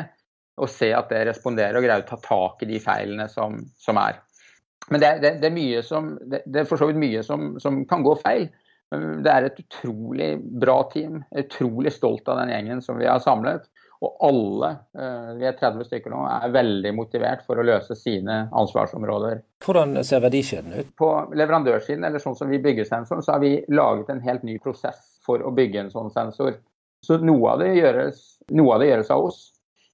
og 0.61 0.69
se 0.69 0.91
at 0.93 1.09
det 1.13 1.23
responderer 1.31 1.79
og 1.79 1.87
greier 1.87 2.03
å 2.05 2.09
ta 2.09 2.19
tak 2.21 2.65
i 2.65 2.69
de 2.69 2.81
feilene 2.83 3.27
som, 3.33 3.57
som 3.81 3.99
er. 4.01 4.19
Men 4.91 5.03
det, 5.03 5.11
det, 5.23 5.31
det, 5.41 5.49
er 5.49 5.55
mye 5.57 5.83
som, 5.87 6.15
det, 6.21 6.43
det, 6.47 6.63
er 6.63 6.69
for 6.69 6.81
så 6.81 6.91
vidt 6.91 7.01
mye 7.01 7.23
som, 7.25 7.55
som, 7.63 7.83
kan 7.89 8.05
gå 8.05 8.17
feil. 8.21 8.49
Det 8.91 9.31
er 9.31 9.47
et 9.47 9.61
utrolig 9.63 10.31
bra 10.63 10.81
team. 10.91 11.21
Jeg 11.31 11.45
er 11.45 11.47
utrolig 11.47 11.93
stolt 11.95 12.29
av 12.29 12.41
den 12.43 12.51
gjengen 12.53 12.83
som 12.85 12.99
vi 12.99 13.07
har 13.09 13.23
samlet. 13.23 13.69
Og 14.01 14.17
alle, 14.25 14.71
eh, 14.97 15.31
vi 15.37 15.47
er 15.49 15.57
30 15.59 15.85
stykker 15.85 16.13
nå, 16.13 16.23
er 16.25 16.55
veldig 16.55 16.95
motivert 16.97 17.45
for 17.45 17.61
å 17.61 17.67
løse 17.67 17.97
sine 17.99 18.47
ansvarsområder. 18.57 19.43
Hvordan 19.65 20.01
ser 20.09 20.25
verdikjeden 20.25 20.73
ut? 20.79 20.95
På 20.97 21.11
leverandørsiden, 21.37 22.07
eller 22.09 22.23
sånn 22.23 22.39
som 22.39 22.49
vi 22.49 22.63
bygger 22.65 22.89
sensoren, 22.89 23.23
så 23.23 23.37
har 23.37 23.45
vi 23.45 23.59
laget 23.69 24.09
en 24.09 24.25
helt 24.25 24.47
ny 24.47 24.57
prosess 24.59 25.21
for 25.27 25.45
å 25.45 25.53
bygge 25.53 25.85
en 25.85 25.93
sånn 25.93 26.13
sensor. 26.15 26.57
Så 27.05 27.21
noe 27.21 27.55
av 27.55 27.61
det 27.61 27.75
gjøres, 27.77 28.23
av, 28.49 28.79
det 28.81 28.89
gjøres 28.89 29.13
av 29.13 29.27
oss. 29.29 29.43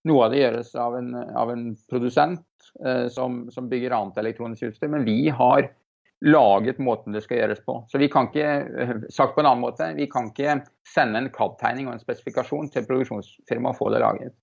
Noe 0.07 0.27
av 0.27 0.31
det 0.31 0.45
gjøres 0.45 0.75
av 0.79 0.95
en, 1.01 1.11
av 1.35 1.51
en 1.51 1.67
produsent 1.91 2.47
Eh, 2.85 3.09
som, 3.09 3.51
som, 3.51 3.69
bygger 3.69 3.91
annet 3.91 4.19
elektronisk 4.21 4.63
utstyr. 4.63 4.91
Men 4.93 5.05
vi 5.05 5.29
har 5.29 5.71
laget 6.25 6.79
måten 6.79 7.13
det 7.13 7.23
skal 7.25 7.43
gjøres 7.43 7.61
på. 7.65 7.77
Så 7.91 7.99
vi 8.01 8.09
kan 8.13 8.31
ikke, 8.31 8.49
eh, 8.83 8.95
sagt 9.13 9.35
på 9.35 9.43
en 9.43 9.51
annen 9.51 9.65
måte, 9.65 9.89
vi 9.97 10.09
kan 10.11 10.31
ikke 10.31 10.61
sende 10.89 11.21
en 11.21 11.31
CAD-tegning 11.31 11.89
og 11.89 11.97
en 11.97 12.03
spesifikasjon 12.03 12.71
til 12.73 12.87
produksjonsfirmaet 12.89 13.75
og 13.75 13.81
få 13.81 13.91
det 13.93 14.01
laget. 14.01 14.37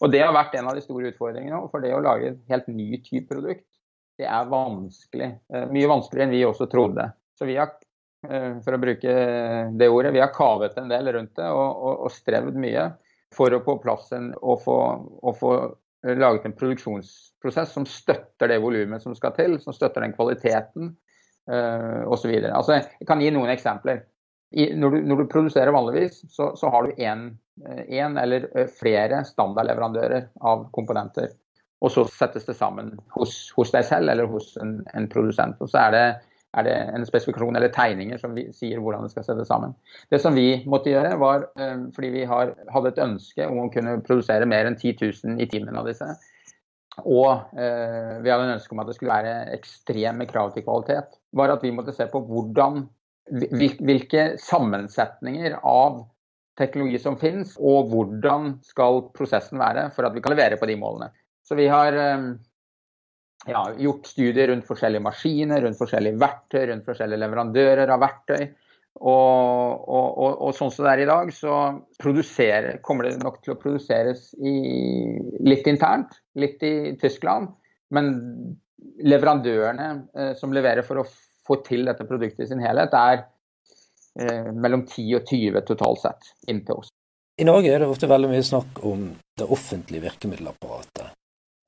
Og 0.00 0.12
Det 0.12 0.22
har 0.22 0.32
vært 0.32 0.54
en 0.54 0.68
av 0.68 0.74
de 0.74 0.80
store 0.80 1.10
utfordringene. 1.12 1.70
For 1.70 1.80
det 1.80 1.92
å 1.92 2.00
lage 2.00 2.30
et 2.30 2.40
helt 2.48 2.68
ny 2.68 3.02
type 3.02 3.28
produkt, 3.28 3.66
det 4.18 4.26
er 4.26 4.46
vanskelig. 4.46 5.40
Eh, 5.52 5.66
mye 5.66 5.90
vanskeligere 5.90 6.28
enn 6.28 6.36
vi 6.36 6.44
også 6.46 6.70
trodde. 6.70 7.12
Så 7.36 7.46
vi 7.46 7.56
har, 7.56 7.74
for 8.64 8.74
å 8.74 8.80
bruke 8.82 9.12
det 9.78 9.88
ordet, 9.88 10.12
vi 10.12 10.18
har 10.18 10.32
kavet 10.34 10.76
en 10.76 10.88
del 10.88 11.12
rundt 11.14 11.36
det 11.36 11.46
og, 11.46 11.68
og, 11.70 12.00
og 12.02 12.10
strevd 12.10 12.56
mye 12.58 12.88
for 13.30 13.54
å 13.54 13.60
få 13.62 13.76
plass 13.78 14.10
en, 14.12 14.32
og 14.42 14.62
få, 14.64 14.78
og 15.22 15.36
få 15.38 15.52
laget 16.02 16.48
en 16.48 16.56
produksjonsprosess 16.58 17.70
som 17.76 17.86
støtter 17.86 18.50
det 18.50 18.58
volumet 18.58 19.02
som 19.02 19.14
skal 19.14 19.36
til, 19.36 19.60
som 19.62 19.76
støtter 19.76 20.02
den 20.02 20.16
kvaliteten 20.16 20.96
uh, 21.50 22.04
osv. 22.12 22.30
Altså, 22.52 22.78
jeg 23.00 23.08
kan 23.08 23.24
gi 23.24 23.32
noen 23.34 23.52
eksempler. 23.54 24.04
I, 24.48 24.70
når, 24.76 24.94
du, 24.94 25.02
når, 25.10 25.20
du, 25.20 25.32
produserer 25.32 25.74
vanligvis, 25.74 26.22
så, 26.32 26.54
så 26.56 26.70
har 26.72 26.86
du 26.86 27.02
én 27.02 28.20
eller 28.22 28.46
flere 28.78 29.20
standardleverandører 29.28 30.30
av 30.40 30.68
komponenter. 30.72 31.34
Og 31.84 31.92
så 31.94 32.06
settes 32.10 32.48
det 32.48 32.56
sammen 32.58 32.94
hos, 33.14 33.50
hos 33.54 33.74
deg 33.74 33.84
selv 33.86 34.10
eller 34.10 34.30
hos 34.30 34.54
en, 34.62 34.78
en 34.96 35.10
produsent. 35.12 35.60
Og 35.60 35.70
så 35.70 35.84
er 35.84 35.94
det 35.94 36.06
er 36.56 36.64
det 36.64 36.76
en 36.96 37.04
spesifikasjon 37.06 37.56
eller 37.58 37.72
tegninger 37.74 38.20
som 38.20 38.36
sier 38.56 38.80
hvordan 38.80 39.04
det 39.04 39.12
skal 39.12 39.26
settes 39.26 39.50
sammen. 39.50 39.74
Det 40.08 40.20
som 40.22 40.36
vi 40.36 40.62
måtte 40.70 40.92
gjøre, 40.92 41.18
var 41.20 41.44
eh, 41.60 41.84
fordi 41.94 42.12
vi 42.14 42.24
har, 42.28 42.54
hadde 42.72 42.94
et 42.94 43.02
ønske 43.04 43.48
om 43.48 43.66
å 43.66 43.70
kunne 43.72 43.98
produsere 44.06 44.48
mer 44.48 44.68
enn 44.68 44.78
10 44.78 44.96
000 45.02 45.42
i 45.44 45.48
timen 45.50 45.76
av 45.78 45.88
disse. 45.90 46.08
Og 47.06 47.54
eh, 47.58 48.18
vi 48.24 48.30
hadde 48.32 48.48
en 48.48 48.54
ønske 48.56 48.74
om 48.74 48.82
at 48.82 48.90
det 48.90 48.96
skulle 48.98 49.14
være 49.14 49.54
ekstreme 49.56 50.26
krav 50.30 50.52
til 50.54 50.64
kvalitet. 50.66 51.18
var 51.32 51.54
at 51.54 51.64
vi 51.64 51.74
måtte 51.74 51.94
se 51.94 52.08
på 52.10 52.22
hvordan, 52.26 52.86
hvilke 53.30 54.30
sammensetninger 54.42 55.58
av 55.62 56.04
teknologi 56.58 56.98
som 56.98 57.18
finnes, 57.20 57.54
og 57.60 57.92
hvordan 57.92 58.56
skal 58.66 59.04
prosessen 59.14 59.60
være 59.60 59.88
for 59.94 60.08
at 60.08 60.16
vi 60.16 60.22
kan 60.24 60.34
levere 60.34 60.58
på 60.58 60.66
de 60.66 60.78
målene. 60.80 61.12
Så 61.46 61.56
vi 61.58 61.68
har 61.70 61.94
eh, 61.94 62.30
ja, 63.46 63.62
gjort 63.78 64.08
studier 64.10 64.50
rundt 64.50 64.66
forskjellige 64.68 65.04
maskiner, 65.04 65.62
rundt 65.62 65.78
forskjellige 65.78 66.18
verktøy, 66.20 66.64
rundt 66.72 66.88
forskjellige 66.88 67.22
leverandører 67.22 67.94
av 67.94 68.02
verktøy. 68.02 68.48
Og, 68.98 69.84
og, 69.86 70.30
og, 70.42 70.50
sånn 70.56 70.72
som 70.74 70.86
det 70.86 70.92
er 70.96 71.02
i 71.04 71.08
dag, 71.08 71.30
så 71.34 71.54
kommer 72.82 73.06
det 73.06 73.22
nok 73.22 73.38
til 73.44 73.54
å 73.54 73.60
produseres 73.60 74.32
i, 74.42 74.54
litt 75.46 75.68
internt, 75.70 76.18
litt 76.38 76.62
i 76.66 76.96
Tyskland. 76.98 77.52
Men 77.94 78.10
leverandørene 79.06 79.88
eh, 80.18 80.32
som 80.38 80.54
leverer 80.54 80.86
for 80.86 81.02
å 81.02 81.06
få 81.46 81.60
til 81.66 81.86
dette 81.88 82.06
produktet 82.08 82.46
i 82.46 82.50
sin 82.50 82.62
helhet, 82.62 82.94
er 82.94 83.22
eh, 84.18 84.50
mellom 84.52 84.84
10 84.84 85.14
og 85.20 85.30
20 85.30 85.66
totalt 85.70 86.02
sett 86.02 86.32
inntil 86.50 86.82
oss. 86.82 86.92
I 87.38 87.46
Norge 87.46 87.70
er 87.70 87.84
det 87.84 87.90
ofte 87.92 88.10
veldig 88.10 88.32
mye 88.32 88.44
snakk 88.44 88.82
om 88.88 89.12
det 89.38 89.46
offentlige 89.46 90.08
virkemiddelapparatet. 90.08 91.14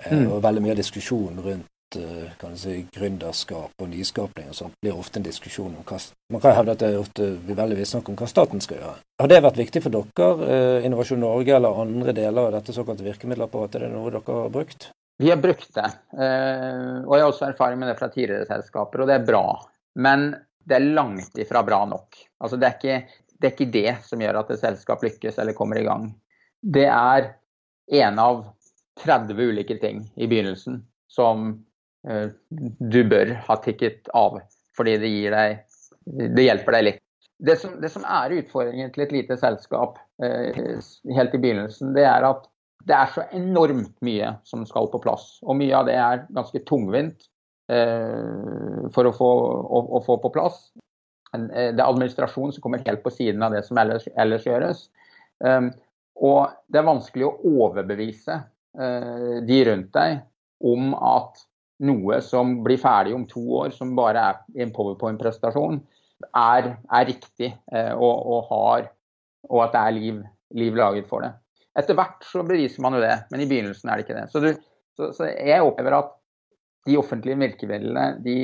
Eh, 0.02 0.16
mm. 0.18 0.26
Og 0.34 0.42
veldig 0.42 0.64
mye 0.66 0.80
diskusjon 0.82 1.38
rundt 1.46 1.68
kan 2.40 2.56
si, 2.58 2.84
gründerskap 2.94 3.82
og 3.82 3.88
nyskapning 3.90 4.50
og 4.52 4.56
sånt 4.56 4.76
blir 4.82 4.98
ofte 4.98 5.20
en 5.20 5.26
diskusjon 5.26 5.74
om 5.74 5.86
hva 5.86 5.98
Man 6.30 6.42
kan 6.42 6.54
hevde 6.54 6.76
at 6.76 6.82
det 6.84 6.90
ofte 6.98 7.26
blir 7.44 7.58
veldig 7.58 7.86
snakk 7.86 8.08
om 8.08 8.18
hva 8.18 8.28
staten 8.30 8.62
skal 8.62 8.78
gjøre. 8.78 9.00
Har 9.20 9.28
det 9.28 9.40
vært 9.42 9.58
viktig 9.58 9.82
for 9.82 9.96
dere, 9.96 10.46
eh, 10.46 10.86
Innovasjon 10.86 11.20
Norge 11.20 11.56
eller 11.56 11.80
andre 11.82 12.14
deler 12.16 12.46
av 12.46 12.52
dette 12.58 12.76
såkalte 12.76 13.06
virkemiddelapparatet? 13.06 13.80
Er 13.80 13.88
det 13.88 13.94
noe 13.96 14.10
dere 14.10 14.38
har 14.42 14.52
brukt? 14.54 14.90
Vi 15.20 15.28
har 15.28 15.36
brukt 15.36 15.74
det. 15.74 15.88
Og 16.16 17.12
jeg 17.12 17.20
har 17.20 17.26
også 17.28 17.50
erfaring 17.50 17.78
med 17.78 17.90
det 17.90 17.98
fra 17.98 18.08
tidligere 18.08 18.46
selskaper, 18.48 19.02
og 19.02 19.10
det 19.10 19.18
er 19.18 19.26
bra. 19.26 19.44
Men 20.00 20.30
det 20.64 20.78
er 20.78 20.92
langt 20.94 21.36
ifra 21.38 21.62
bra 21.66 21.82
nok. 21.84 22.16
Altså, 22.40 22.56
det, 22.56 22.70
er 22.70 22.78
ikke, 22.78 23.24
det 23.36 23.48
er 23.48 23.54
ikke 23.56 23.72
det 23.74 23.92
som 24.06 24.22
gjør 24.22 24.40
at 24.40 24.54
et 24.54 24.62
selskap 24.62 25.04
lykkes 25.04 25.40
eller 25.42 25.56
kommer 25.58 25.80
i 25.80 25.84
gang. 25.84 26.08
Det 26.60 26.86
er 26.88 27.34
en 28.00 28.22
av 28.22 28.44
30 29.02 29.40
ulike 29.40 29.76
ting 29.80 30.04
i 30.16 30.28
begynnelsen 30.30 30.82
som 31.10 31.52
du 32.00 33.00
bør 33.04 33.34
ha 33.46 33.56
tikket 33.60 34.08
av, 34.16 34.38
fordi 34.76 34.96
det 35.02 35.10
deg 35.34 35.58
Det 36.30 36.44
hjelper 36.46 36.72
deg 36.78 36.84
litt. 36.86 37.02
Det 37.40 37.56
som, 37.60 37.74
det 37.80 37.90
som 37.92 38.04
er 38.08 38.32
utfordringen 38.38 38.90
til 38.92 39.04
et 39.04 39.12
lite 39.12 39.36
selskap 39.40 39.98
uh, 40.24 40.80
helt 41.16 41.34
i 41.36 41.40
begynnelsen, 41.40 41.92
det 41.96 42.04
er 42.08 42.24
at 42.26 42.48
det 42.88 42.96
er 42.96 43.12
så 43.12 43.24
enormt 43.36 43.92
mye 44.04 44.32
som 44.48 44.64
skal 44.68 44.88
på 44.92 45.00
plass. 45.04 45.38
Og 45.44 45.58
mye 45.60 45.76
av 45.76 45.88
det 45.88 45.96
er 46.00 46.24
ganske 46.32 46.62
tungvint 46.68 47.28
uh, 47.72 48.88
for 48.96 49.08
å 49.08 49.14
få, 49.16 49.30
å, 49.60 49.82
å 50.00 50.02
få, 50.04 50.16
på 50.24 50.32
plass. 50.36 50.62
Det 51.32 51.68
er 51.68 51.84
administrasjon 51.84 52.56
som 52.56 52.64
kommer 52.64 52.84
helt 52.86 53.04
på 53.04 53.12
siden 53.14 53.44
av 53.44 53.54
det 53.54 53.62
som 53.68 53.78
ellers, 53.78 54.08
ellers 54.18 54.48
gjøres. 54.48 54.80
Og 56.20 56.40
det 56.66 56.80
er 56.80 56.88
vanskelig 56.88 57.28
å 57.28 57.36
overbevise 57.52 58.40
Eh, 58.78 59.42
de 59.42 59.64
rundt 59.66 59.90
deg 59.96 60.20
om 60.62 60.92
at 60.94 61.40
noe 61.86 62.20
som 62.24 62.58
blir 62.64 62.80
ferdig 62.80 63.14
om 63.16 63.26
to 63.28 63.42
år, 63.62 63.72
som 63.74 63.94
bare 63.96 64.22
er 64.30 64.64
en 64.64 64.72
powerpoint-prestasjon, 64.74 65.80
er, 66.36 66.74
er, 66.76 67.06
riktig 67.08 67.48
eh, 67.72 67.92
og, 67.94 68.26
og, 68.28 68.50
har, 68.50 68.90
og 69.48 69.62
at 69.64 69.74
det 69.74 69.82
er 69.82 69.96
liv, 69.96 70.18
liv, 70.60 70.76
laget 70.76 71.08
for 71.08 71.24
det. 71.24 71.32
Etter 71.80 71.96
hvert 71.96 72.26
så 72.26 72.44
beviser 72.44 72.84
man 72.84 72.98
jo 72.98 73.02
det, 73.02 73.14
men 73.30 73.42
i 73.42 73.48
begynnelsen 73.48 73.88
er 73.88 73.96
det 73.96 74.06
ikke 74.06 74.18
det. 74.18 74.26
Så, 74.32 74.42
du, 74.44 74.50
så, 74.98 75.12
så 75.16 75.30
jeg 75.30 75.64
opplever 75.64 75.96
at 75.96 76.12
de 76.88 76.98
offentlige 77.00 77.40
virkemidlene 77.40 78.06
de, 78.24 78.36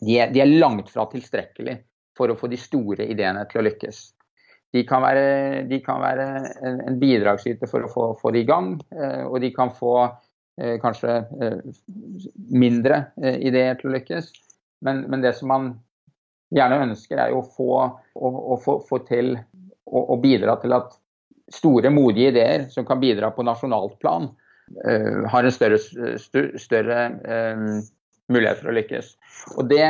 de, 0.00 0.16
er, 0.18 0.30
de 0.30 0.42
er 0.42 0.54
langt 0.60 0.90
fra 0.92 1.08
tilstrekkelig 1.10 1.80
for 2.18 2.30
å 2.30 2.38
få 2.38 2.50
de 2.52 2.58
store 2.60 3.06
ideene 3.10 3.46
til 3.50 3.62
å 3.62 3.66
lykkes. 3.66 4.00
De 4.70 4.84
kan 4.86 5.02
være, 5.02 5.62
de 5.66 5.80
kan 5.82 5.98
være 6.02 6.26
en, 6.62 6.98
bidragsyter 7.00 7.70
for 7.70 7.86
å 7.86 7.90
få, 7.90 8.04
få 8.20 8.30
det 8.34 8.44
i 8.44 8.50
gang, 8.50 8.76
eh, 8.94 9.24
og 9.26 9.40
de 9.42 9.50
kan 9.54 9.72
få 9.74 9.94
kanskje 10.82 11.16
eh, 11.42 11.58
mindre 12.52 13.04
ideer 13.20 13.78
til 13.78 13.90
å 13.90 13.94
lykkes. 13.96 14.30
Men, 14.84 15.04
men, 15.12 15.22
det 15.24 15.34
som 15.38 15.50
man 15.52 15.70
gjerne 16.54 16.82
ønsker, 16.86 17.20
er 17.20 17.34
jo 17.34 17.42
å 17.42 17.48
få, 17.56 17.70
å, 18.16 18.32
å 18.54 18.58
få, 18.60 18.78
få 18.88 19.00
til 19.08 19.34
å 19.90 20.16
bidra 20.22 20.54
til 20.62 20.74
at 20.76 20.94
store, 21.50 21.90
modige 21.90 22.30
ideer 22.30 22.68
som 22.70 22.86
kan 22.86 23.00
bidra 23.02 23.32
på 23.34 23.42
nasjonalt 23.42 23.96
plan, 24.02 24.28
uh, 24.86 25.26
har 25.32 25.46
en 25.46 25.54
større, 25.54 25.80
større 26.62 27.00
um, 27.56 27.80
mulighet 28.30 28.62
for 28.62 28.70
å 28.70 28.76
lykkes. 28.78 29.12
Og 29.56 29.66
det, 29.72 29.88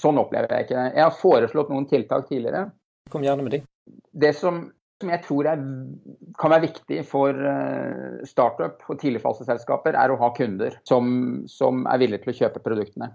Sånn 0.00 0.16
opplever 0.16 0.48
jeg 0.48 0.64
ikke 0.64 0.76
det. 0.78 0.84
Jeg 0.96 1.04
har 1.04 1.16
foreslått 1.18 1.68
noen 1.68 1.84
tiltak 1.90 2.22
tidligere. 2.30 2.70
Kom 3.12 3.26
gjerne 3.26 3.44
med 3.44 3.58
de 3.58 3.58
det 4.12 4.32
som, 4.38 4.68
som 5.02 5.10
jeg 5.10 5.22
tror 5.26 5.48
er, 5.50 5.62
kan 6.40 6.52
være 6.54 6.66
viktig 6.68 7.00
for 7.08 7.34
uh, 7.34 8.20
startup 8.28 8.84
og 8.88 8.98
tidligfaseselskaper, 9.02 9.98
er 9.98 10.12
å 10.12 10.18
ha 10.20 10.30
kunder 10.36 10.76
som, 10.88 11.44
som, 11.50 11.84
er 11.90 12.02
villige 12.02 12.24
til 12.24 12.34
å 12.34 12.36
kjøpe 12.42 12.62
produktene. 12.64 13.10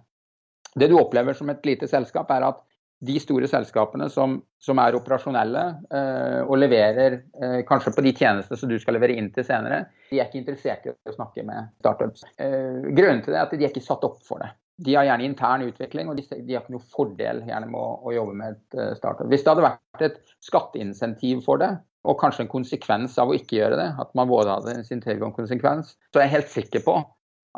Det 0.75 0.89
du 0.91 0.97
opplever 0.99 1.37
som 1.37 1.49
et 1.49 1.63
lite 1.65 1.89
selskap, 1.89 2.29
er 2.35 2.45
at 2.51 2.59
de 3.07 3.15
store 3.23 3.47
selskapene 3.47 4.09
som, 4.11 4.35
som 4.59 4.79
er 4.83 4.97
operasjonelle 4.97 5.61
eh, 5.87 6.41
og 6.43 6.57
leverer 6.59 7.21
eh, 7.39 7.61
kanskje 7.67 7.93
på 7.95 8.03
de 8.03 8.11
tjenestene 8.11 8.59
som 8.59 8.69
du 8.69 8.75
skal 8.83 8.97
levere 8.97 9.15
inn 9.15 9.29
til 9.31 9.47
senere, 9.47 9.85
de 10.11 10.19
er 10.19 10.27
ikke 10.27 10.41
interessert 10.41 10.83
i 10.83 10.91
å 10.91 11.15
snakke 11.15 11.45
med 11.47 11.71
startups. 11.79 12.27
grunnen 12.35 13.23
til 13.23 13.31
det 13.31 13.39
er 13.39 13.45
at 13.45 13.55
de 13.55 13.63
er 13.63 13.71
ikke 13.71 13.85
satt 13.87 14.03
opp 14.03 14.19
for 14.27 14.43
det 14.43 14.51
de 14.85 14.95
har 14.95 15.07
gjerne 15.07 15.27
intern 15.27 15.65
utvikling, 15.67 16.09
og 16.09 16.17
de, 16.19 16.25
de 16.31 16.55
har 16.55 16.63
ikke 16.63 16.75
noe 16.77 16.89
fordel 16.93 17.43
gjerne 17.47 17.67
med 17.69 17.79
å, 17.79 17.99
å 18.07 18.15
jobbe 18.15 18.35
med 18.39 18.55
et 18.55 18.79
uh, 18.79 18.91
startup. 18.97 19.27
Hvis 19.31 19.43
det 19.45 19.53
hadde 19.53 19.67
vært 19.67 20.05
et 20.07 20.19
skatteinsentiv 20.45 21.43
for 21.45 21.61
det, 21.61 21.73
og 22.07 22.19
kanskje 22.21 22.45
en 22.45 22.51
konsekvens 22.51 23.17
av 23.19 23.31
å 23.31 23.35
ikke 23.35 23.57
gjøre 23.57 23.79
det, 23.79 23.87
at 23.99 24.13
man 24.15 24.29
både 24.29 24.55
hadde 24.55 24.73
en 24.73 24.83
insentiv 24.83 25.23
konsekvens, 25.35 25.97
så 26.13 26.21
er 26.21 26.29
jeg 26.29 26.35
helt 26.37 26.53
sikker 26.53 26.85
på 26.85 26.95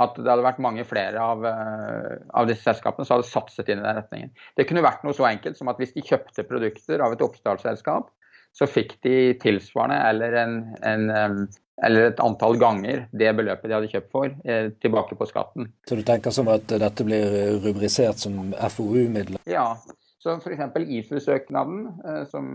at 0.01 0.15
det 0.17 0.25
hadde 0.25 0.45
vært 0.47 0.61
mange 0.63 0.85
flere 0.87 1.21
av, 1.21 1.45
uh, 1.45 2.15
av 2.39 2.49
disse 2.49 2.65
selskapene 2.65 3.05
som 3.05 3.19
hadde 3.19 3.29
satset 3.29 3.69
inn 3.69 3.83
i 3.83 3.85
den 3.85 3.99
retningen. 3.99 4.33
Det 4.57 4.65
kunne 4.69 4.85
vært 4.85 5.05
noe 5.05 5.17
så 5.17 5.27
enkelt 5.29 5.59
som 5.59 5.69
at 5.69 5.81
hvis 5.81 5.93
de 5.93 6.05
kjøpte 6.07 6.47
produkter 6.49 7.03
av 7.05 7.13
et 7.13 7.25
oppstartsselskap, 7.25 8.09
så 8.57 8.67
fikk 8.67 8.97
de 9.05 9.17
tilsvarende 9.39 9.99
eller 10.09 10.35
en, 10.41 10.55
en 10.83 11.05
um, 11.11 11.43
eller 11.85 12.11
et 12.11 12.21
antall 12.21 12.59
ganger 12.61 13.05
det 13.17 13.31
beløpet 13.37 13.67
de 13.67 13.75
hadde 13.77 13.89
kjøpt 13.91 14.11
for, 14.13 14.29
eh, 14.45 14.69
tilbake 14.83 15.17
på 15.17 15.27
skatten. 15.29 15.71
Så 15.87 15.97
du 15.97 16.03
tenker 16.05 16.33
som 16.35 16.49
at 16.53 16.67
dette 16.69 17.07
blir 17.07 17.57
rubrisert 17.63 18.21
som 18.21 18.53
FoU-midler? 18.53 19.41
Ja, 19.49 19.73
så 20.21 20.37
f.eks. 20.37 20.77
IFU-søknaden 20.77 21.85
eh, 22.05 22.23
som 22.29 22.47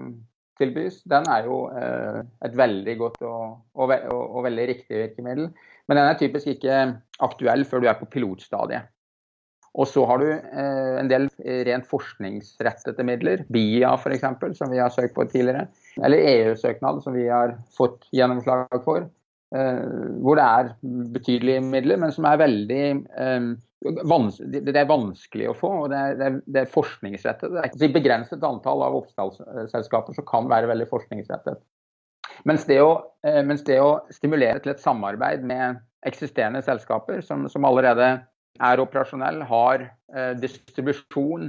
tilbys, 0.61 1.03
den 1.09 1.27
er 1.29 1.49
jo 1.49 1.67
eh, 1.75 2.21
et 2.47 2.55
veldig 2.57 2.99
godt 3.01 3.25
og, 3.27 3.57
og, 3.75 3.91
og, 3.93 4.23
og, 4.23 4.45
veldig 4.47 4.69
riktig 4.71 5.03
virkemiddel. 5.03 5.51
Men 5.87 5.99
den 5.99 6.11
er 6.11 6.21
typisk 6.21 6.51
ikke 6.55 6.79
aktuell 7.23 7.67
før 7.69 7.83
du 7.83 7.91
er 7.91 7.99
på 7.99 8.09
pilotstadiet. 8.11 8.93
Og 9.77 9.89
så 9.91 10.07
har 10.09 10.23
du 10.23 10.31
eh, 10.33 10.95
en 10.97 11.11
del 11.11 11.29
rent 11.69 11.85
forskningsrettede 11.91 13.05
midler, 13.05 13.45
BIA 13.53 13.93
f.eks., 13.99 14.25
som 14.57 14.73
vi 14.73 14.81
har 14.81 14.95
søkt 14.95 15.15
på 15.17 15.27
tidligere. 15.29 15.67
Eller 16.01 16.25
EU-søknad, 16.31 17.03
som 17.05 17.17
vi 17.17 17.29
har 17.29 17.59
fått 17.77 18.09
gjennomslag 18.17 18.73
for. 18.87 19.05
Eh, 19.55 19.83
hvor 20.25 20.41
det 20.41 20.47
er 20.47 20.73
betydelige 21.15 21.63
midler, 21.63 22.01
men 22.03 22.15
som 22.15 22.27
er 22.27 22.41
veldig 22.41 22.83
eh, 23.21 23.51
det 23.87 24.81
er 24.81 24.89
vanskelig 24.89 25.51
å 25.51 25.55
få, 25.55 25.71
og 25.85 25.91
det 25.93 25.99
er, 26.01 26.15
det 26.19 26.27
er, 26.27 26.39
det 26.55 26.63
er 26.63 26.71
forskningsrettet. 26.73 27.53
Det 27.53 27.61
er 27.63 27.89
et 27.91 27.95
begrenset 27.95 28.45
antall 28.47 28.83
av 28.83 28.97
oppstartsselskaper 28.99 30.17
som 30.17 30.27
kan 30.27 30.49
være 30.51 30.71
veldig 30.73 30.89
forskningsrettet. 30.91 31.61
Mens 32.49 32.65
det, 32.69 32.81
å, 32.83 32.97
eh, 33.27 33.43
mens 33.47 33.63
det 33.67 33.79
å 33.83 34.01
stimulere 34.13 34.59
til 34.63 34.75
et 34.75 34.83
samarbeid 34.83 35.45
med 35.47 35.79
eksisterende 36.07 36.63
selskaper 36.65 37.23
som, 37.25 37.47
som 37.53 37.69
allerede 37.69 38.09
er 38.63 38.83
operasjonell, 38.83 39.43
har 39.49 39.87
eh, 39.87 40.33
distribusjon, 40.41 41.49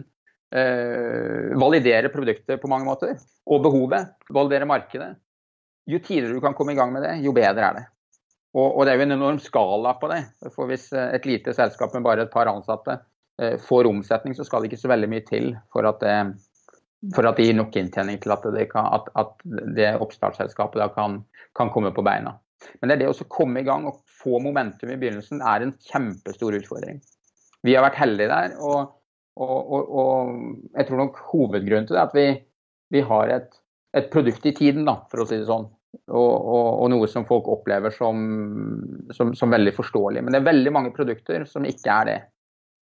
eh, 0.56 1.54
validerer 1.60 2.12
produktet 2.14 2.62
på 2.62 2.72
mange 2.72 2.88
måter, 2.88 3.18
og 3.48 3.64
behovet, 3.66 4.16
validerer 4.34 4.70
markedet. 4.70 5.12
Jo 5.88 6.02
tidligere 6.04 6.36
du 6.36 6.44
kan 6.44 6.56
komme 6.58 6.76
i 6.76 6.80
gang 6.80 6.92
med 6.94 7.06
det, 7.06 7.14
jo 7.24 7.36
bedre 7.36 7.70
er 7.70 7.80
det. 7.80 7.86
Og, 8.58 8.80
det 8.88 8.94
er 8.94 8.98
jo 8.98 9.06
en 9.06 9.14
enorm 9.14 9.38
skala 9.44 9.92
på 10.02 10.08
det. 10.10 10.24
For 10.56 10.66
hvis 10.66 10.88
et 10.98 11.28
lite 11.30 11.54
selskap 11.54 11.94
med 11.94 12.06
bare 12.08 12.24
et 12.26 12.32
par 12.34 12.50
ansatte 12.50 12.96
får 13.62 13.86
omsetning, 13.86 14.34
så 14.34 14.42
skal 14.48 14.64
det 14.64 14.72
ikke 14.72 14.80
så 14.82 14.90
veldig 14.90 15.10
mye 15.12 15.26
til 15.28 15.52
for 15.70 15.86
at 15.86 16.00
det, 16.02 16.16
for 17.14 17.28
at 17.30 17.38
det 17.38 17.46
gir 17.48 17.58
nok 17.58 17.76
inntjening 17.78 18.18
til 18.24 18.34
at 18.34 18.46
det, 18.56 18.66
kan, 18.72 18.90
at, 18.98 19.12
at 19.20 19.46
det 19.78 19.92
oppstartsselskapet 20.02 20.96
kan, 20.96 21.22
kan, 21.58 21.72
komme 21.74 21.94
på 21.94 22.06
beina. 22.06 22.38
Men 22.80 22.90
det 22.90 22.98
er 22.98 23.04
det 23.04 23.12
å 23.12 23.30
komme 23.30 23.62
i 23.62 23.68
gang 23.68 23.86
og 23.90 24.02
få 24.28 24.42
momentum 24.44 24.92
i 24.92 25.00
begynnelsen 25.00 25.42
er 25.42 25.64
en 25.64 25.74
kjempestor 25.88 26.58
utfordring. 26.60 27.00
Vi 27.66 27.76
har 27.76 27.86
vært 27.88 28.00
heldige 28.02 28.32
der, 28.32 28.58
og, 28.60 28.92
og, 29.40 29.80
og 30.02 30.36
jeg 30.76 30.90
tror 30.90 31.02
nok 31.04 31.24
hovedgrunnen 31.32 31.88
til 31.88 31.98
det 31.98 32.04
er 32.04 32.12
at 32.12 32.18
vi, 32.18 32.28
vi 32.94 33.04
har 33.08 33.34
et, 33.34 33.50
et, 33.98 34.12
produkt 34.14 34.46
i 34.46 34.56
tiden, 34.58 34.86
da, 34.88 35.00
for 35.12 35.24
å 35.24 35.28
si 35.30 35.40
det 35.40 35.50
sånn. 35.50 35.68
Og, 36.14 36.84
noe 36.92 37.08
som 37.10 37.26
folk 37.26 37.48
opplever 37.50 37.94
som, 37.96 38.20
som, 39.16 39.32
som 39.36 39.54
veldig 39.54 39.74
forståelig. 39.76 40.22
Men 40.24 40.36
det 40.36 40.42
er 40.42 40.50
veldig 40.52 40.74
mange 40.76 40.92
produkter 40.96 41.48
som 41.50 41.66
ikke 41.66 41.94
er 41.94 42.10
det. 42.12 42.18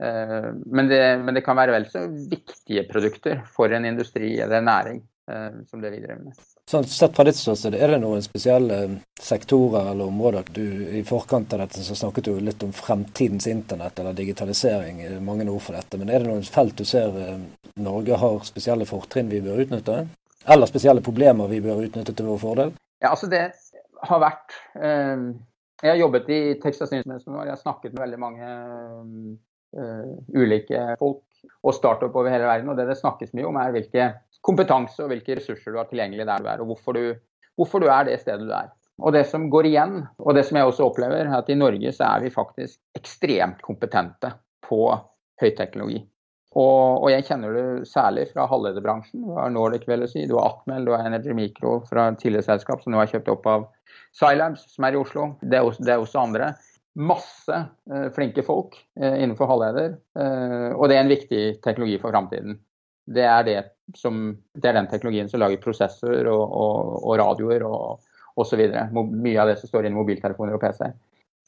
Eh, 0.03 0.49
men 0.67 0.91
det, 0.91 1.03
men 1.23 1.37
det, 1.37 1.45
kan 1.47 1.59
være 1.59 1.77
vel 1.77 1.89
så 1.93 2.07
viktige 2.09 2.87
produkter 2.91 3.45
for 3.53 3.73
en 3.73 3.87
industri 3.89 4.35
eller 4.35 4.59
en 4.59 4.71
næring 4.73 5.03
eh, 5.31 5.63
som 5.71 5.85
det 5.85 5.95
vi 5.95 6.03
driver 6.03 6.25
med. 6.25 6.47
Sånn, 6.71 6.83
sett 6.91 7.15
fra 7.15 7.23
ditt 7.25 7.37
ståsted, 7.39 7.77
Er 7.79 7.93
det 7.93 8.01
noen 8.03 8.23
spesielle 8.25 8.77
sektorer 9.23 9.93
eller 9.93 10.09
områder 10.11 10.49
du 10.51 10.65
I 10.99 11.05
forkant 11.07 11.53
av 11.55 11.61
dette 11.63 11.85
så 11.87 11.95
snakket 11.95 12.27
du 12.27 12.41
litt 12.43 12.65
om 12.67 12.73
fremtidens 12.75 13.47
internett 13.47 13.99
eller 14.03 14.13
digitalisering. 14.13 15.05
mange 15.23 15.47
ord 15.51 15.63
for 15.63 15.79
dette, 15.79 15.99
men 15.99 16.11
Er 16.11 16.25
det 16.25 16.33
noen 16.33 16.43
felt 16.43 16.75
du 16.77 16.85
ser 16.85 17.15
eh, 17.23 17.39
Norge 17.77 18.19
har 18.19 18.41
spesielle 18.43 18.85
fortrinn 18.85 19.31
vi 19.31 19.41
bør 19.41 19.63
utnytte? 19.63 20.09
Eller 20.47 20.67
spesielle 20.67 21.07
problemer 21.07 21.47
vi 21.47 21.61
bør 21.61 21.85
utnytte 21.87 22.13
til 22.13 22.27
vår 22.27 22.39
fordel? 22.43 22.75
Ja, 22.99 23.13
altså 23.13 23.31
det 23.31 23.45
har 24.03 24.21
vært 24.21 24.59
eh, 24.75 25.23
Jeg 25.85 25.93
har 25.93 26.03
jobbet 26.03 26.29
i 26.35 26.41
Texas 26.59 26.91
Instruments. 26.91 27.27
Jeg 27.27 27.55
har 27.55 27.63
snakket 27.63 27.95
med 27.95 28.03
veldig 28.09 28.19
mange 28.19 28.51
eh, 29.79 30.13
ulike 30.35 30.97
folk 30.99 31.23
og 31.63 31.75
startup 31.77 32.15
over 32.15 32.31
hele 32.31 32.49
verden. 32.49 32.71
og 32.73 32.77
Det 32.79 32.89
det 32.89 32.99
snakkes 33.01 33.35
mye 33.37 33.49
om, 33.49 33.59
er 33.61 33.75
hvilke 33.75 34.09
kompetanse 34.47 35.03
og 35.03 35.13
hvilke 35.13 35.39
ressurser 35.39 35.73
du 35.73 35.81
har 35.81 35.89
tilgjengelig 35.91 36.27
der 36.27 36.43
du 36.43 36.51
er, 36.51 36.63
og 36.63 36.73
hvorfor 36.73 36.97
du, 36.97 37.15
hvorfor 37.59 37.83
du 37.83 37.89
er 37.91 38.09
det 38.09 38.21
stedet 38.23 38.47
du 38.47 38.53
er. 38.55 38.73
Og 38.97 39.13
Det 39.13 39.27
som 39.29 39.51
går 39.53 39.69
igjen, 39.69 39.97
og 40.19 40.35
det 40.35 40.47
som 40.49 40.57
jeg 40.57 40.65
også 40.67 40.87
opplever, 40.87 41.27
er 41.27 41.37
at 41.37 41.51
i 41.53 41.59
Norge 41.59 41.93
så 41.93 42.09
er 42.09 42.23
vi 42.25 42.33
faktisk 42.33 42.79
ekstremt 42.97 43.61
kompetente 43.63 44.33
på 44.65 44.81
høyteknologi. 45.43 46.01
Og, 46.57 47.03
og 47.05 47.11
jeg 47.13 47.27
kjenner 47.29 47.53
det 47.53 47.89
særlig 47.91 48.31
fra 48.31 48.47
halvlederbransjen. 48.49 49.27
Du 49.27 49.35
har 49.37 49.51
Nordic, 49.53 49.85
si. 50.09 50.25
Du 50.25 50.39
har 50.39 50.55
Atmel, 50.55 50.87
du 50.87 50.95
har 50.95 51.05
Energy 51.05 51.35
Micro 51.37 51.83
fra 51.85 52.09
tidligere 52.17 52.47
selskap 52.47 52.81
som 52.81 52.95
nå 52.95 53.03
har 53.03 53.11
kjøpt 53.11 53.29
opp 53.35 53.51
av 53.53 53.67
Silabs, 54.17 54.65
som 54.73 54.87
er 54.89 54.97
i 54.97 55.03
Oslo. 55.03 55.35
Det 55.43 55.59
er 55.59 55.69
også, 55.69 55.85
det 55.85 55.93
er 55.93 56.01
også 56.01 56.23
andre 56.23 56.55
masse 56.97 57.57
eh, 57.93 58.09
flinke 58.17 58.43
folk 58.43 58.77
eh, 59.01 59.23
innenfor 59.23 59.51
halvleder, 59.51 59.97
eh, 60.19 60.71
og 60.73 60.89
det 60.89 60.97
er 60.97 61.05
en 61.05 61.13
viktig 61.13 61.43
teknologi 61.65 61.99
for 62.01 62.15
framtiden. 62.15 62.57
Det 63.07 63.23
er, 63.23 63.43
det, 63.47 63.59
som, 63.95 64.31
det 64.57 64.71
er 64.71 64.79
den 64.81 64.89
teknologien 64.91 65.29
som 65.31 65.43
lager 65.43 65.61
prosessorer 65.63 66.27
og, 66.27 66.43
og, 66.43 66.97
og 67.05 67.19
radioer 67.21 67.63
og 67.69 68.01
osv. 68.41 68.65
Mye 68.97 69.39
av 69.39 69.53
det 69.53 69.61
som 69.61 69.71
står 69.71 69.87
i 69.87 69.93
mobiltelefoner 69.95 70.57
og 70.57 70.65
PC. 70.65 70.89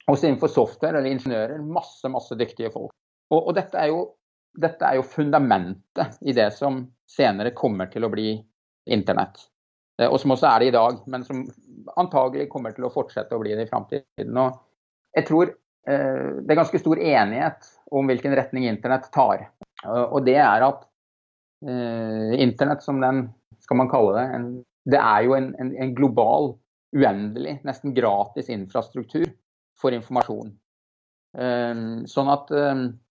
Også 0.07 0.29
innenfor 0.29 0.53
software 0.53 1.01
eller 1.01 1.11
ingeniører, 1.11 1.59
masse, 1.65 2.07
masse 2.09 2.37
dyktige 2.39 2.71
folk. 2.73 2.93
Og, 3.33 3.41
og 3.41 3.51
dette, 3.57 3.75
er 3.75 3.91
jo, 3.91 4.05
dette 4.55 4.87
er 4.87 5.01
jo 5.01 5.05
fundamentet 5.05 6.21
i 6.23 6.33
det 6.37 6.47
som 6.55 6.79
senere 7.09 7.51
kommer 7.57 7.91
til 7.91 8.07
å 8.07 8.13
bli 8.13 8.31
internett. 8.89 9.43
Og 10.07 10.15
som 10.21 10.31
også 10.31 10.47
er 10.47 10.63
det 10.63 10.71
i 10.71 10.77
dag, 10.77 11.03
men 11.11 11.25
som 11.27 11.43
antagelig 11.99 12.47
kommer 12.53 12.71
til 12.71 12.87
å 12.87 12.93
fortsette 12.93 13.35
å 13.35 13.41
bli 13.41 13.51
det 13.57 13.67
i 13.67 13.69
framtiden. 13.69 14.39
Og 14.39 14.68
jeg 15.17 15.27
tror 15.29 15.51
eh, 15.51 16.29
det 16.43 16.53
er 16.53 16.59
ganske 16.61 16.81
stor 16.81 17.01
enighet 17.01 17.69
om 17.95 18.09
hvilken 18.09 18.35
retning 18.37 18.67
internett 18.69 19.09
tar. 19.15 19.47
Og 19.87 20.21
det 20.27 20.37
er 20.37 20.65
at 20.65 20.85
eh, 21.65 22.39
internett, 22.43 22.83
som 22.85 23.01
den 23.01 23.27
skal 23.63 23.81
man 23.81 23.91
kalle 23.91 24.15
det, 24.17 24.25
en, 24.37 24.47
det 24.89 25.01
er 25.01 25.27
jo 25.27 25.35
en, 25.37 25.51
en, 25.61 25.73
en, 25.75 25.93
global, 25.97 26.53
uendelig, 26.95 27.59
nesten 27.67 27.93
gratis 27.97 28.49
infrastruktur 28.53 29.27
for 29.79 29.95
informasjon. 29.95 30.53
Eh, 31.37 31.85
sånn 32.09 32.33
at 32.33 32.53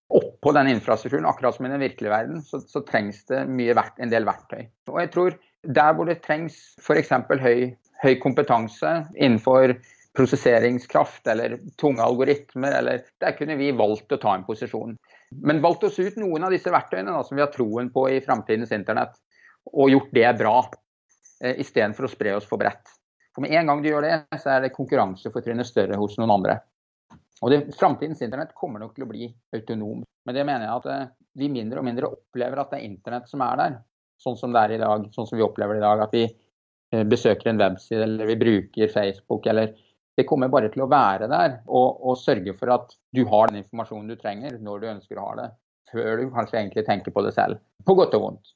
oppå 0.08 0.52
den 0.56 0.70
infrastrukturen, 0.72 1.26
akkurat 1.28 1.56
som 1.56 1.66
i 1.66 1.72
den 1.72 1.84
virkelige 1.84 2.12
verden, 2.12 2.40
så, 2.42 2.61
så 2.64 2.80
trengs 2.88 3.24
det 3.28 3.42
mye, 3.50 3.76
en 4.00 4.12
del 4.12 4.24
verktøy. 4.28 4.64
Og 4.88 5.02
jeg 5.02 5.12
tror 5.12 5.37
der 5.66 5.94
hvor 5.96 6.08
det 6.08 6.22
trengs 6.24 6.56
f.eks. 6.80 7.12
Høy, 7.42 7.74
høy 8.02 8.14
kompetanse 8.22 8.92
innenfor 9.16 9.74
prosesseringskraft 10.18 11.26
eller 11.31 11.59
tunge 11.78 12.02
algoritmer, 12.02 12.72
eller 12.81 13.04
Der 13.20 13.37
kunne 13.38 13.57
vi 13.57 13.70
valgt 13.72 14.12
å 14.12 14.18
ta 14.18 14.35
en 14.35 14.44
posisjon. 14.44 14.96
Men 15.31 15.62
valgt 15.62 15.85
oss 15.87 15.98
ut 15.98 16.16
noen 16.18 16.44
av 16.44 16.54
disse 16.54 16.72
verktøyene 16.74 17.14
da, 17.14 17.22
som 17.24 17.38
vi 17.38 17.44
har 17.44 17.52
troen 17.54 17.90
på 17.94 18.09
i 18.11 18.20
framtidens 18.24 18.72
internett, 18.74 19.14
og 19.70 19.92
gjort 19.92 20.11
det 20.16 20.33
bra, 20.40 20.57
eh, 21.44 21.61
istedenfor 21.62 22.09
å 22.09 22.11
spre 22.11 22.35
oss 22.35 22.48
for 22.48 22.59
bredt. 22.59 22.96
For 23.35 23.44
med 23.44 23.54
en 23.54 23.70
gang 23.70 23.83
du 23.83 23.90
gjør 23.92 24.09
det, 24.09 24.40
så 24.42 24.57
er 24.57 24.66
det 24.66 24.74
konkurransefortrinnet 24.74 25.68
større 25.68 26.00
hos 26.00 26.18
noen 26.18 26.35
andre. 26.35 26.59
Og 27.42 27.52
det, 27.52 27.61
Framtidens 27.78 28.22
internett 28.24 28.57
kommer 28.59 28.83
nok 28.83 28.96
til 28.96 29.07
å 29.07 29.11
bli 29.12 29.28
autonom. 29.54 30.02
Men 30.26 30.35
det 30.35 30.46
mener 30.48 30.66
jeg 30.66 30.81
at 30.81 30.88
eh, 30.90 31.09
vi 31.38 31.52
mindre 31.52 31.78
og 31.78 31.87
mindre 31.87 32.11
opplever 32.11 32.59
at 32.59 32.72
det 32.72 32.81
er 32.81 32.88
internett 32.90 33.31
som 33.31 33.44
er 33.46 33.61
der. 33.61 33.83
Sånn 34.18 34.38
som 34.40 34.50
det 34.50 34.64
er 34.64 34.74
i 34.74 34.83
dag, 34.83 35.07
sånn 35.14 35.28
som 35.28 35.38
vi 35.38 35.46
opplever 35.46 35.78
det 35.78 35.85
i 35.85 35.87
dag. 35.87 36.02
At 36.09 36.16
vi 36.16 36.24
eh, 36.26 37.04
besøker 37.07 37.52
en 37.52 37.62
webside 37.62 38.02
eller 38.09 38.33
vi 38.33 38.40
bruker 38.40 38.90
Facebook 38.90 39.46
eller 39.46 39.76
det 40.18 40.26
kommer 40.26 40.50
bare 40.50 40.70
til 40.72 40.83
å 40.83 40.90
være 40.90 41.28
der 41.31 41.59
og, 41.66 42.00
og, 42.02 42.18
sørge 42.18 42.54
for 42.59 42.74
at 42.74 42.94
du 43.14 43.22
har 43.31 43.50
den 43.50 43.62
informasjonen 43.62 44.11
du 44.11 44.16
trenger 44.18 44.57
når 44.62 44.83
du 44.83 44.87
ønsker 44.92 45.18
å 45.18 45.26
ha 45.28 45.35
det. 45.38 45.48
Før 45.92 46.20
du 46.20 46.33
kanskje 46.35 46.59
egentlig 46.59 46.85
tenker 46.88 47.14
på 47.14 47.22
det 47.24 47.33
selv. 47.37 47.61
På 47.87 47.94
godt 47.96 48.16
og 48.18 48.24
vondt. 48.24 48.50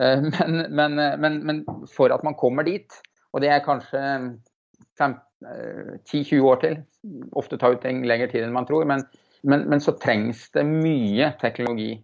Eh, 0.00 0.22
men, 0.32 0.62
men, 0.70 1.00
men, 1.20 1.40
men 1.48 1.64
for 1.90 2.14
at 2.14 2.22
man 2.26 2.38
kommer 2.38 2.64
dit, 2.66 3.00
og 3.34 3.42
det 3.44 3.50
er 3.52 3.64
kanskje 3.66 4.04
10-20 5.00 6.14
eh, 6.14 6.46
år 6.46 6.62
til, 6.62 6.78
ofte 7.36 7.58
tar 7.60 7.74
ut 7.74 7.82
ting 7.84 8.04
lengre 8.08 8.30
tid 8.30 8.46
enn 8.46 8.54
man 8.54 8.68
tror, 8.70 8.86
men, 8.88 9.82
så 9.82 9.96
trengs 9.98 10.46
det 10.54 10.64
mye 10.68 11.32
teknologi 11.42 11.94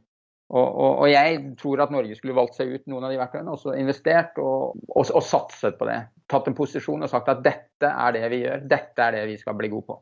og, 0.46 0.66
og, 0.66 0.92
og, 1.00 1.06
jeg 1.10 1.40
tror 1.58 1.80
at 1.82 1.90
Norge 1.90 2.14
skulle 2.14 2.36
valgt 2.36 2.54
seg 2.58 2.70
ut 2.70 2.84
noen 2.90 3.08
av 3.08 3.10
de 3.10 3.18
verktøyene, 3.18 3.50
og 3.50 3.58
så 3.58 3.74
investert 3.74 4.36
og, 4.38 4.76
og, 4.94 5.08
satset 5.26 5.74
på 5.78 5.88
det. 5.88 5.98
Tatt 6.30 6.48
en 6.50 6.56
posisjon 6.58 7.04
og 7.06 7.10
sagt 7.10 7.28
at 7.30 7.42
dette 7.44 7.90
er 7.90 8.16
det 8.16 8.30
vi 8.32 8.42
gjør, 8.42 8.64
dette 8.66 9.04
er 9.04 9.14
det 9.14 9.26
vi 9.30 9.36
skal 9.38 9.56
bli 9.58 9.70
gode 9.70 9.86
på. 9.92 9.98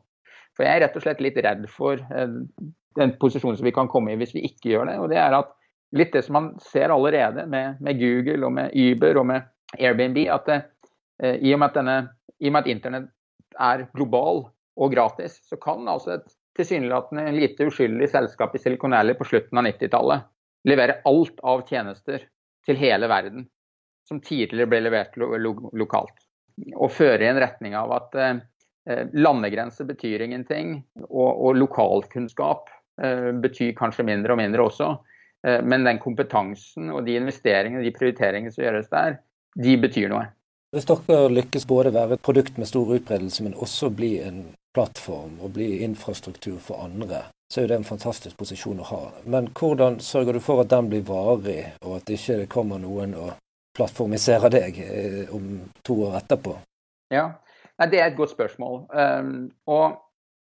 For 0.55 0.65
jeg 0.65 0.79
er 0.79 0.85
rett 0.85 0.97
og 0.97 1.03
slett 1.03 1.21
litt 1.21 1.37
redd 1.43 1.67
for 1.69 1.99
eh, 1.99 2.39
den 2.97 3.13
posisjonen 3.21 3.59
som 3.59 3.67
vi 3.67 3.75
kan 3.75 3.89
komme 3.91 4.13
i 4.13 4.19
hvis 4.19 4.33
vi 4.37 4.45
ikke 4.47 4.71
gjør 4.71 4.89
det. 4.89 4.95
Og 5.03 5.11
det 5.11 5.19
er 5.21 5.35
at 5.37 5.51
litt 5.95 6.15
det 6.15 6.23
som 6.25 6.37
man 6.39 6.47
ser 6.63 6.93
allerede 6.93 7.45
med, 7.51 7.81
med 7.83 7.99
Google 7.99 8.47
og 8.47 8.55
med 8.55 8.73
Uber 8.73 9.21
og 9.21 9.29
med 9.31 9.51
Airbnb, 9.77 10.17
at 10.31 10.49
det, 10.49 10.61
eh, 11.21 11.37
i, 11.41 11.53
og 11.53 11.61
med 11.61 11.69
at 11.69 11.79
denne, 11.81 11.97
i 12.39 12.49
og 12.49 12.55
med 12.55 12.63
at 12.63 12.71
internett 12.73 13.11
er 13.61 13.85
global 13.95 14.47
og 14.75 14.91
gratis, 14.91 15.39
så 15.47 15.59
kan 15.61 15.87
altså 15.87 16.17
et 16.17 16.33
tilsynelatende 16.55 17.29
lite 17.35 17.67
uskyldig 17.67 18.07
selskap 18.11 18.55
i 18.55 18.61
Silicon 18.63 18.95
Valley 18.95 19.15
på 19.19 19.27
slutten 19.27 19.59
av 19.59 19.67
90-tallet 19.67 20.31
levere 20.65 21.01
alt 21.05 21.41
av 21.45 21.63
tjenester 21.67 22.23
til 22.65 22.79
hele 22.79 23.09
verden 23.11 23.45
som 24.07 24.21
tidligere 24.21 24.69
ble 24.69 24.83
levert 24.85 25.17
lo 25.17 25.33
lo 25.37 25.55
lokalt. 25.73 26.15
Og 26.75 26.91
føre 26.93 27.25
i 27.25 27.29
en 27.29 27.41
retning 27.41 27.75
av 27.75 27.91
at 27.95 28.15
eh, 28.15 28.37
eh, 28.89 29.03
landegrenser 29.13 29.87
betyr 29.89 30.23
ingenting, 30.27 30.77
og, 31.09 31.31
og 31.31 31.59
lokalkunnskap 31.59 32.71
eh, 33.03 33.31
betyr 33.43 33.75
kanskje 33.77 34.07
mindre 34.07 34.35
og 34.35 34.41
mindre 34.43 34.69
også. 34.69 34.93
Eh, 35.47 35.61
men 35.63 35.85
den 35.87 35.99
kompetansen 35.99 36.91
og 36.93 37.05
de 37.05 37.17
investeringene 37.19 37.83
de 37.83 37.93
prioriteringene 37.95 38.53
som 38.53 38.65
gjøres 38.65 38.91
der, 38.93 39.19
de 39.55 39.77
betyr 39.79 40.09
noe. 40.11 40.29
Hvis 40.75 40.87
dere 40.89 41.29
lykkes 41.31 41.67
både 41.69 41.93
være 41.95 42.17
et 42.17 42.25
produkt 42.25 42.57
med 42.59 42.67
stor 42.67 42.89
utbredelse, 42.97 43.43
men 43.45 43.55
også 43.55 43.91
bli 43.95 44.17
en 44.25 44.41
plattform 44.75 45.37
og 45.39 45.53
bli 45.55 45.77
infrastruktur 45.85 46.57
for 46.59 46.83
andre, 46.83 47.21
så 47.53 47.61
er 47.61 47.69
det 47.69 47.77
en 47.79 47.87
fantastisk 47.87 48.35
posisjon 48.37 48.81
å 48.83 48.89
ha. 48.89 49.01
Men 49.23 49.47
hvordan 49.55 50.01
sørger 50.03 50.35
du 50.35 50.41
for 50.43 50.63
at 50.63 50.71
den 50.73 50.89
blir 50.91 51.05
varig, 51.07 51.61
og 51.85 51.99
at 51.99 52.09
det 52.09 52.19
ikke 52.19 52.49
kommer 52.51 52.81
noen 52.81 53.15
og 53.15 53.35
plattformiserer 53.75 54.53
deg 54.53 54.79
eh, 54.85 55.33
om 55.35 55.59
to 55.85 55.99
år 56.07 56.19
etterpå? 56.21 56.55
Ja, 57.13 57.31
Det 57.77 57.99
er 57.99 58.07
et 58.07 58.17
godt 58.17 58.31
spørsmål. 58.31 58.85
Um, 58.89 59.51
og 59.67 59.97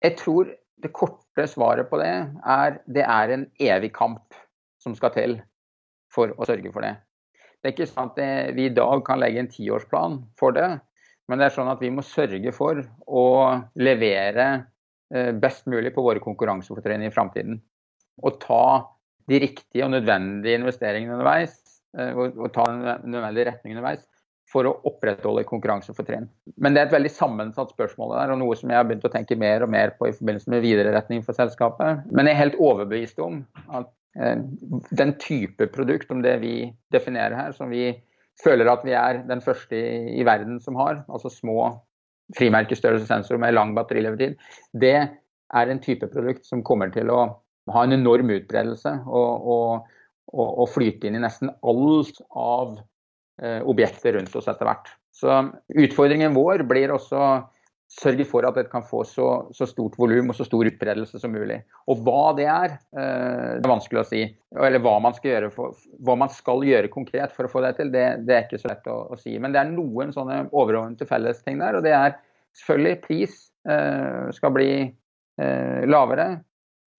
jeg 0.02 0.16
tror 0.20 0.52
det 0.82 0.92
korte 0.94 1.46
svaret 1.50 1.88
på 1.90 1.98
det 1.98 2.12
er 2.46 2.78
det 2.86 3.02
er 3.02 3.34
en 3.34 3.46
evig 3.58 3.90
kamp 3.96 4.36
som 4.78 4.94
skal 4.94 5.10
til 5.16 5.38
for 6.14 6.30
å 6.38 6.46
sørge 6.46 6.70
for 6.72 6.86
det. 6.86 6.94
Det 7.58 7.68
er 7.68 7.74
ikke 7.74 7.90
sant 7.90 8.20
at 8.22 8.54
vi 8.54 8.68
i 8.68 8.74
dag 8.74 9.02
kan 9.06 9.18
legge 9.18 9.42
en 9.42 9.50
tiårsplan 9.50 10.20
for 10.38 10.54
det, 10.54 10.68
men 11.28 11.40
det 11.40 11.48
er 11.48 11.56
sånn 11.56 11.70
at 11.72 11.82
vi 11.82 11.90
må 11.92 12.04
sørge 12.06 12.52
for 12.54 12.80
å 13.06 13.24
levere 13.82 14.46
eh, 15.12 15.32
best 15.34 15.66
mulig 15.68 15.92
på 15.96 16.04
våre 16.06 16.22
konkurransefortrinn 16.22 17.04
i 17.04 17.12
framtiden. 17.12 17.58
Og 18.22 18.38
ta 18.40 18.64
de 19.28 19.42
riktige 19.42 19.84
og 19.84 19.92
nødvendige 19.92 20.62
investeringene 20.62 21.18
underveis, 21.18 21.58
eh, 21.96 22.16
og 22.18 22.48
ta 22.54 22.66
den 22.68 23.12
nødvendige 23.12 23.50
retningen 23.52 23.78
underveis, 23.78 24.04
for 24.48 24.64
å 24.64 24.76
opprettholde 24.88 25.44
konkurransefortrinn. 25.48 26.26
Men 26.56 26.74
det 26.74 26.80
er 26.80 26.88
et 26.88 26.96
veldig 26.96 27.12
sammensatt 27.12 27.74
spørsmål 27.74 28.14
der, 28.16 28.32
og 28.32 28.40
noe 28.40 28.56
som 28.56 28.72
jeg 28.72 28.80
har 28.80 28.86
begynt 28.88 29.04
å 29.04 29.12
tenke 29.12 29.36
mer 29.36 29.64
og 29.64 29.72
mer 29.72 29.92
på 29.98 30.08
i 30.08 30.14
forbindelse 30.16 30.52
med 30.54 30.64
videreretning 30.64 31.24
for 31.26 31.36
selskapet. 31.36 32.06
Men 32.08 32.28
jeg 32.28 32.36
er 32.36 32.42
helt 32.46 32.60
overbevist 32.70 33.20
om 33.24 33.42
at 33.76 33.90
eh, 34.16 34.40
den 35.02 35.14
type 35.20 35.68
produkt, 35.74 36.08
om 36.14 36.24
det 36.24 36.38
vi 36.44 36.54
definerer 36.94 37.36
her, 37.36 37.52
som 37.56 37.68
vi 37.72 37.90
føler 38.42 38.70
at 38.70 38.86
vi 38.86 38.94
er 38.96 39.20
den 39.28 39.42
første 39.44 39.76
i, 39.76 40.16
i 40.20 40.26
verden 40.26 40.62
som 40.64 40.78
har, 40.80 41.02
altså 41.12 41.32
små 41.32 41.74
frimerkestørrelsessensorer 42.36 43.40
med 43.40 43.56
lang 43.56 43.74
batterilevetid, 43.76 44.36
det 44.80 44.96
er 44.98 45.70
en 45.72 45.80
type 45.80 46.08
produkt 46.12 46.44
som 46.48 46.64
kommer 46.64 46.92
til 46.92 47.10
å 47.12 47.20
ha 47.72 47.84
en 47.84 47.96
enorm 47.96 48.30
utbredelse 48.32 48.94
og, 49.06 49.48
og, 49.52 49.94
og, 50.34 50.48
og 50.64 50.70
flyte 50.72 51.08
inn 51.08 51.18
i 51.18 51.24
nesten 51.24 51.50
alt 51.64 52.20
av 52.36 52.78
Eh, 53.42 53.62
objekter 53.62 54.12
rundt 54.12 54.34
oss 54.34 54.48
etter 54.50 54.66
hvert. 54.66 54.88
Så 55.14 55.30
Utfordringen 55.78 56.34
vår 56.34 56.64
blir 56.66 56.90
også 56.90 57.20
sørge 57.88 58.24
for 58.28 58.44
at 58.44 58.56
det 58.58 58.64
kan 58.72 58.82
få 58.84 59.04
så, 59.06 59.28
så 59.54 59.66
stort 59.70 59.94
volum 59.96 60.32
og 60.32 60.36
så 60.36 60.44
stor 60.44 60.66
utbredelse 60.66 61.20
som 61.22 61.30
mulig. 61.32 61.60
Og 61.88 62.02
hva 62.02 62.32
det 62.36 62.48
er, 62.50 62.74
eh, 62.98 63.52
det 63.60 63.62
er 63.62 63.70
vanskelig 63.70 64.02
å 64.02 64.08
si. 64.08 64.24
Eller 64.58 64.82
hva 64.82 64.96
man 65.04 65.14
for, 65.54 65.78
hva 66.02 66.18
man 66.18 66.32
skal 66.34 66.66
gjøre 66.66 66.90
konkret 66.90 67.30
for 67.36 67.46
å 67.46 67.52
få 67.52 67.62
det 67.62 67.76
til, 67.78 67.94
det, 67.94 68.04
det 68.26 68.34
er 68.34 68.48
ikke 68.48 68.58
så 68.58 68.72
lett 68.72 68.90
å, 68.90 68.98
å, 69.14 69.20
si. 69.22 69.38
Men 69.38 69.54
det 69.54 69.62
er 69.62 69.70
noen 69.70 70.10
sånne 70.16 70.48
overordnede 70.50 71.06
fellesting 71.06 71.62
der. 71.62 71.78
Og 71.78 71.86
det 71.86 71.94
er 71.94 72.18
selvfølgelig 72.58 73.00
pris 73.06 73.38
eh, 73.70 74.34
skal 74.34 74.56
bli 74.58 74.70
eh, 74.82 75.86
lavere. 75.86 76.32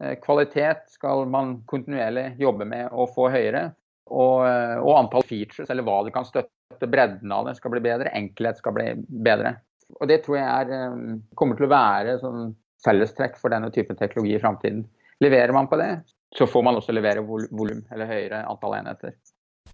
Eh, 0.03 0.15
kvalitet 0.15 0.83
skal 0.87 1.25
man 1.25 1.63
kontinuerlig 1.67 2.33
jobbe 2.39 2.65
med 2.65 2.91
å 2.91 3.07
få 3.11 3.29
høyere. 3.33 3.71
Og, 4.09 4.45
eh, 4.47 4.77
og, 4.79 4.93
antall 4.97 5.25
features, 5.27 5.69
eller 5.69 5.85
hva 5.85 6.03
du 6.05 6.11
kan 6.11 6.25
støtte. 6.25 6.49
Bredden 6.79 7.31
av 7.33 7.47
det 7.47 7.57
skal 7.57 7.73
bli 7.73 7.81
bedre, 7.83 8.11
enkelhet 8.15 8.57
skal 8.61 8.73
bli 8.73 8.93
bedre. 8.95 9.57
Og 9.99 10.07
Det 10.07 10.23
tror 10.23 10.37
jeg 10.37 10.47
er, 10.47 10.71
eh, 10.71 11.17
kommer 11.35 11.57
til 11.57 11.67
å 11.67 11.75
være 11.75 12.19
sånn 12.21 12.55
fellestrekk 12.85 13.35
for 13.37 13.49
denne 13.49 13.71
typen 13.71 13.97
teknologi 13.97 14.35
i 14.35 14.39
framtiden. 14.39 14.85
Leverer 15.19 15.51
man 15.51 15.67
på 15.67 15.77
det, 15.77 16.03
så 16.33 16.47
får 16.47 16.63
man 16.63 16.75
også 16.75 16.93
levere 16.93 17.25
volum, 17.25 17.83
eller 17.91 18.05
høyere 18.05 18.45
antall 18.47 18.75
enheter. 18.75 19.13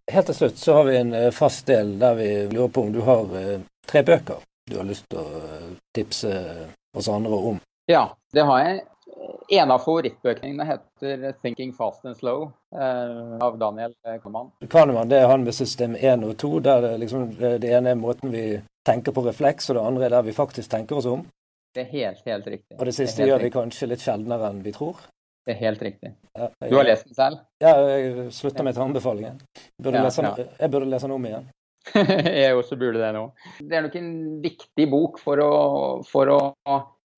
Helt 0.09 0.25
til 0.25 0.35
slutt 0.35 0.57
så 0.57 0.73
har 0.73 0.83
vi 0.85 0.97
en 0.97 1.31
fast 1.31 1.67
del 1.67 1.99
der 1.99 2.15
vi 2.15 2.47
lurer 2.47 2.71
på 2.71 2.81
om 2.81 2.91
du 2.91 3.01
har 3.01 3.61
tre 3.85 4.01
bøker 4.01 4.41
du 4.65 4.77
har 4.77 4.87
lyst 4.87 5.05
til 5.09 5.19
å 5.19 5.41
tipse 5.93 6.31
oss 6.97 7.09
andre 7.11 7.37
om. 7.51 7.59
Ja, 7.85 8.15
det 8.33 8.45
har 8.47 8.63
jeg. 8.63 8.79
En 9.49 9.71
av 9.71 9.81
favorittbøkene 9.83 10.65
heter 10.65 11.33
'Thinking 11.41 11.73
Fast 11.73 12.05
and 12.05 12.17
Slow' 12.17 12.51
eh, 12.73 13.37
av 13.45 13.57
Daniel 13.61 13.93
Kahneman. 14.01 14.51
Kahneman 14.69 15.09
det 15.09 15.19
er 15.21 15.27
han 15.29 15.43
med 15.43 15.53
system 15.53 15.95
1 15.95 16.23
og 16.25 16.37
2, 16.41 16.59
der 16.65 16.81
det, 16.81 16.93
liksom, 17.03 17.27
det 17.37 17.69
ene 17.69 17.93
er 17.93 17.99
måten 17.99 18.33
vi 18.33 18.61
tenker 18.85 19.13
på 19.13 19.25
refleks, 19.25 19.69
og 19.69 19.77
det 19.77 19.83
andre 19.85 20.05
er 20.05 20.15
der 20.17 20.25
vi 20.25 20.33
faktisk 20.33 20.71
tenker 20.71 20.97
oss 20.97 21.09
om. 21.09 21.25
Det 21.75 21.83
er 21.83 21.91
helt, 21.91 22.23
helt 22.25 22.47
riktig. 22.47 22.79
Og 22.79 22.85
det 22.85 22.95
siste 22.95 23.21
det 23.21 23.29
gjør 23.29 23.43
vi 23.43 23.51
kanskje 23.53 23.89
litt 23.91 24.01
sjeldnere 24.01 24.49
enn 24.49 24.63
vi 24.65 24.73
tror. 24.73 25.03
Det 25.45 25.53
er 25.53 25.59
helt 25.59 25.81
riktig. 25.85 26.09
Ja, 26.33 26.47
jeg, 26.63 26.71
du 26.71 26.77
har 26.79 26.87
lest 26.87 27.05
den 27.05 27.17
selv? 27.17 27.41
Ja, 27.61 27.73
jeg 27.85 28.31
slutter 28.33 28.65
meg 28.65 28.73
til 28.73 28.85
anbefalingen. 28.87 29.37
Burde 29.77 30.01
ja, 30.01 30.09
den, 30.09 30.25
ja. 30.25 30.45
Jeg 30.63 30.73
burde 30.73 30.89
lese 30.89 31.05
den 31.05 31.13
om 31.13 31.27
igjen. 31.29 31.49
jeg 32.41 32.55
også 32.57 32.77
burde 32.81 33.01
det 33.03 33.11
nå. 33.13 33.27
Det 33.59 33.77
er 33.77 33.85
nok 33.85 33.97
en 33.99 34.13
viktig 34.41 34.87
bok 34.89 35.19
for 35.21 35.43
å, 35.43 35.51
for 36.09 36.31
å 36.33 36.39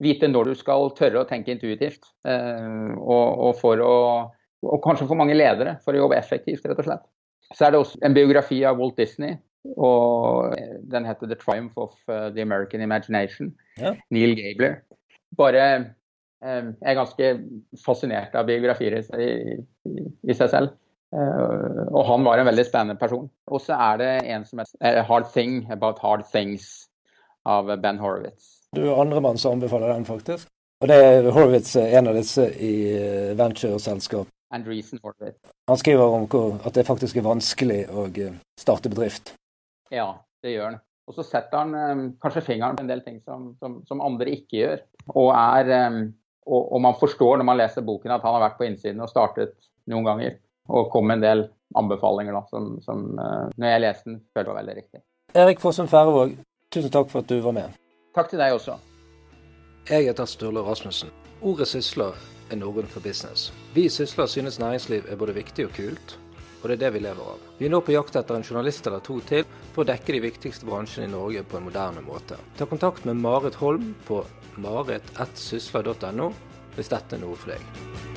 vite 0.04 0.30
når 0.30 0.52
du 0.52 0.58
skal 0.60 0.92
tørre 0.98 1.24
å 1.24 1.28
tenke 1.30 1.54
intuitivt. 1.54 2.10
Eh, 2.28 2.94
og, 2.98 3.26
og, 3.48 3.52
for 3.62 3.82
å, 3.84 3.98
og 4.66 4.80
kanskje 4.86 5.10
for 5.10 5.20
mange 5.20 5.38
ledere, 5.38 5.78
for 5.86 5.96
å 5.96 6.06
jobbe 6.06 6.20
effektivt, 6.20 6.66
rett 6.68 6.82
og 6.82 6.90
slett. 6.90 7.06
Så 7.54 7.68
er 7.68 7.74
det 7.74 7.82
også 7.82 8.02
en 8.04 8.16
biografi 8.16 8.62
av 8.68 8.80
Walt 8.80 8.98
Disney. 9.00 9.38
og 9.76 10.56
Den 10.92 11.06
heter 11.06 11.28
'The 11.28 11.36
Triumph 11.36 11.78
of 11.78 11.94
uh, 12.10 12.30
the 12.30 12.42
American 12.42 12.82
Imagination'. 12.82 13.54
Ja. 13.80 13.96
Neil 14.12 14.36
Gabler. 14.36 14.82
Bare 15.38 15.64
eh, 16.44 16.66
Jeg 16.82 16.92
er 16.92 17.00
ganske 17.00 17.32
fascinert 17.86 18.36
av 18.36 18.46
biografier 18.48 19.00
i, 19.00 19.32
i, 19.86 20.04
i 20.28 20.34
seg 20.34 20.52
selv. 20.52 20.76
Og 21.08 22.02
han 22.04 22.26
var 22.28 22.36
en 22.38 22.50
veldig 22.50 22.66
spennende 22.68 23.00
person. 23.00 23.30
Og 23.48 23.62
så 23.64 23.78
er 23.80 23.98
det 24.02 24.10
en 24.28 24.44
som 24.46 24.60
heter 24.60 25.04
'Hard 25.08 25.32
Thing 25.32 25.72
About 25.72 26.00
Hard 26.04 26.28
Things' 26.28 26.90
av 27.46 27.72
Ben 27.82 27.98
Horowitz. 27.98 28.57
Du 28.75 28.84
er 28.84 29.01
andremann 29.01 29.38
som 29.38 29.56
anbefaler 29.56 29.93
den, 29.93 30.06
faktisk. 30.06 30.49
Og 30.82 30.89
det 30.91 30.97
er 31.01 31.30
Horowitz 31.34 31.75
en 31.80 32.10
av 32.12 32.17
disse 32.17 32.43
i 32.62 32.73
ventureselskap. 33.38 34.27
venture-selskap. 34.53 35.36
Han 35.67 35.77
skriver 35.77 36.03
om 36.03 36.60
at 36.63 36.73
det 36.75 36.86
faktisk 36.86 37.17
er 37.17 37.25
vanskelig 37.25 37.80
å 37.89 38.06
eh, 38.06 38.36
starte 38.60 38.89
bedrift. 38.89 39.34
Ja, 39.91 40.12
det 40.43 40.53
gjør 40.53 40.69
han. 40.71 40.77
Og 41.08 41.15
så 41.15 41.23
setter 41.23 41.63
han 41.63 42.12
kanskje 42.19 42.43
fingeren 42.43 42.75
på 42.75 42.84
en 42.84 42.91
del 42.91 43.01
ting 43.06 43.21
som, 43.23 43.53
som, 43.60 43.80
som 43.88 44.03
andre 44.03 44.34
ikke 44.36 44.58
gjør. 44.60 44.82
Og, 45.15 45.32
er, 45.32 45.71
og, 46.43 46.62
og, 46.62 46.82
man 46.84 46.99
forstår 46.99 47.39
når 47.39 47.47
man 47.47 47.60
leser 47.62 47.86
boken 47.88 48.12
at 48.12 48.25
han 48.27 48.36
har 48.36 48.43
vært 48.43 48.58
på 48.60 48.67
innsiden 48.67 48.99
og 49.06 49.10
startet 49.10 49.56
noen 49.88 50.03
ganger. 50.03 50.36
Og 50.67 50.91
kom 50.91 51.08
med 51.08 51.21
en 51.21 51.23
del 51.23 51.45
anbefalinger 51.80 52.36
da, 52.36 52.43
som, 52.51 52.73
som 52.84 53.08
når 53.15 53.69
jeg 53.71 53.86
leste 53.86 54.12
den, 54.12 54.19
følte 54.36 54.51
var 54.51 54.60
veldig 54.60 54.77
riktig. 54.82 55.03
Erik 55.39 55.63
Fossum 55.63 55.88
Færøvåg, 55.88 56.36
tusen 56.75 56.91
takk 56.91 57.08
for 57.13 57.23
at 57.23 57.32
du 57.32 57.39
var 57.39 57.56
med. 57.56 57.80
Takk 58.17 58.32
til 58.32 58.41
deg 58.41 58.56
også. 58.56 58.80
Jeg 59.86 60.08
heter 60.08 60.25
Sturle 60.25 60.63
Rasmussen. 60.65 61.12
Ordet 61.45 61.67
sysler 61.69 62.15
er 62.49 62.58
norrønt 62.58 62.89
for 62.89 63.06
business. 63.06 63.51
Vi 63.75 63.86
Sysler 63.93 64.25
synes 64.25 64.58
næringsliv 64.60 65.06
er 65.06 65.19
både 65.21 65.36
viktig 65.38 65.67
og 65.67 65.75
kult, 65.77 66.17
og 66.63 66.69
det 66.69 66.80
er 66.80 66.82
det 66.88 66.93
vi 66.95 67.03
lever 67.06 67.30
av. 67.36 67.45
Vi 67.60 67.67
er 67.67 67.75
nå 67.75 67.84
på 67.86 67.93
jakt 67.93 68.17
etter 68.17 68.39
en 68.39 68.47
journalist 68.47 68.89
eller 68.89 69.06
to 69.06 69.19
til 69.21 69.45
for 69.75 69.84
å 69.84 69.89
dekke 69.91 70.17
de 70.17 70.25
viktigste 70.25 70.65
bransjene 70.65 71.06
i 71.06 71.13
Norge 71.13 71.45
på 71.45 71.62
en 71.62 71.69
moderne 71.69 72.01
måte. 72.01 72.41
Ta 72.58 72.65
kontakt 72.65 73.06
med 73.06 73.21
Marit 73.21 73.62
Holm 73.62 73.93
på 74.10 74.23
marit.sysler.no 74.58 76.32
hvis 76.73 76.89
dette 76.89 77.19
er 77.19 77.21
noe 77.21 77.38
for 77.38 77.53
deg. 77.53 78.16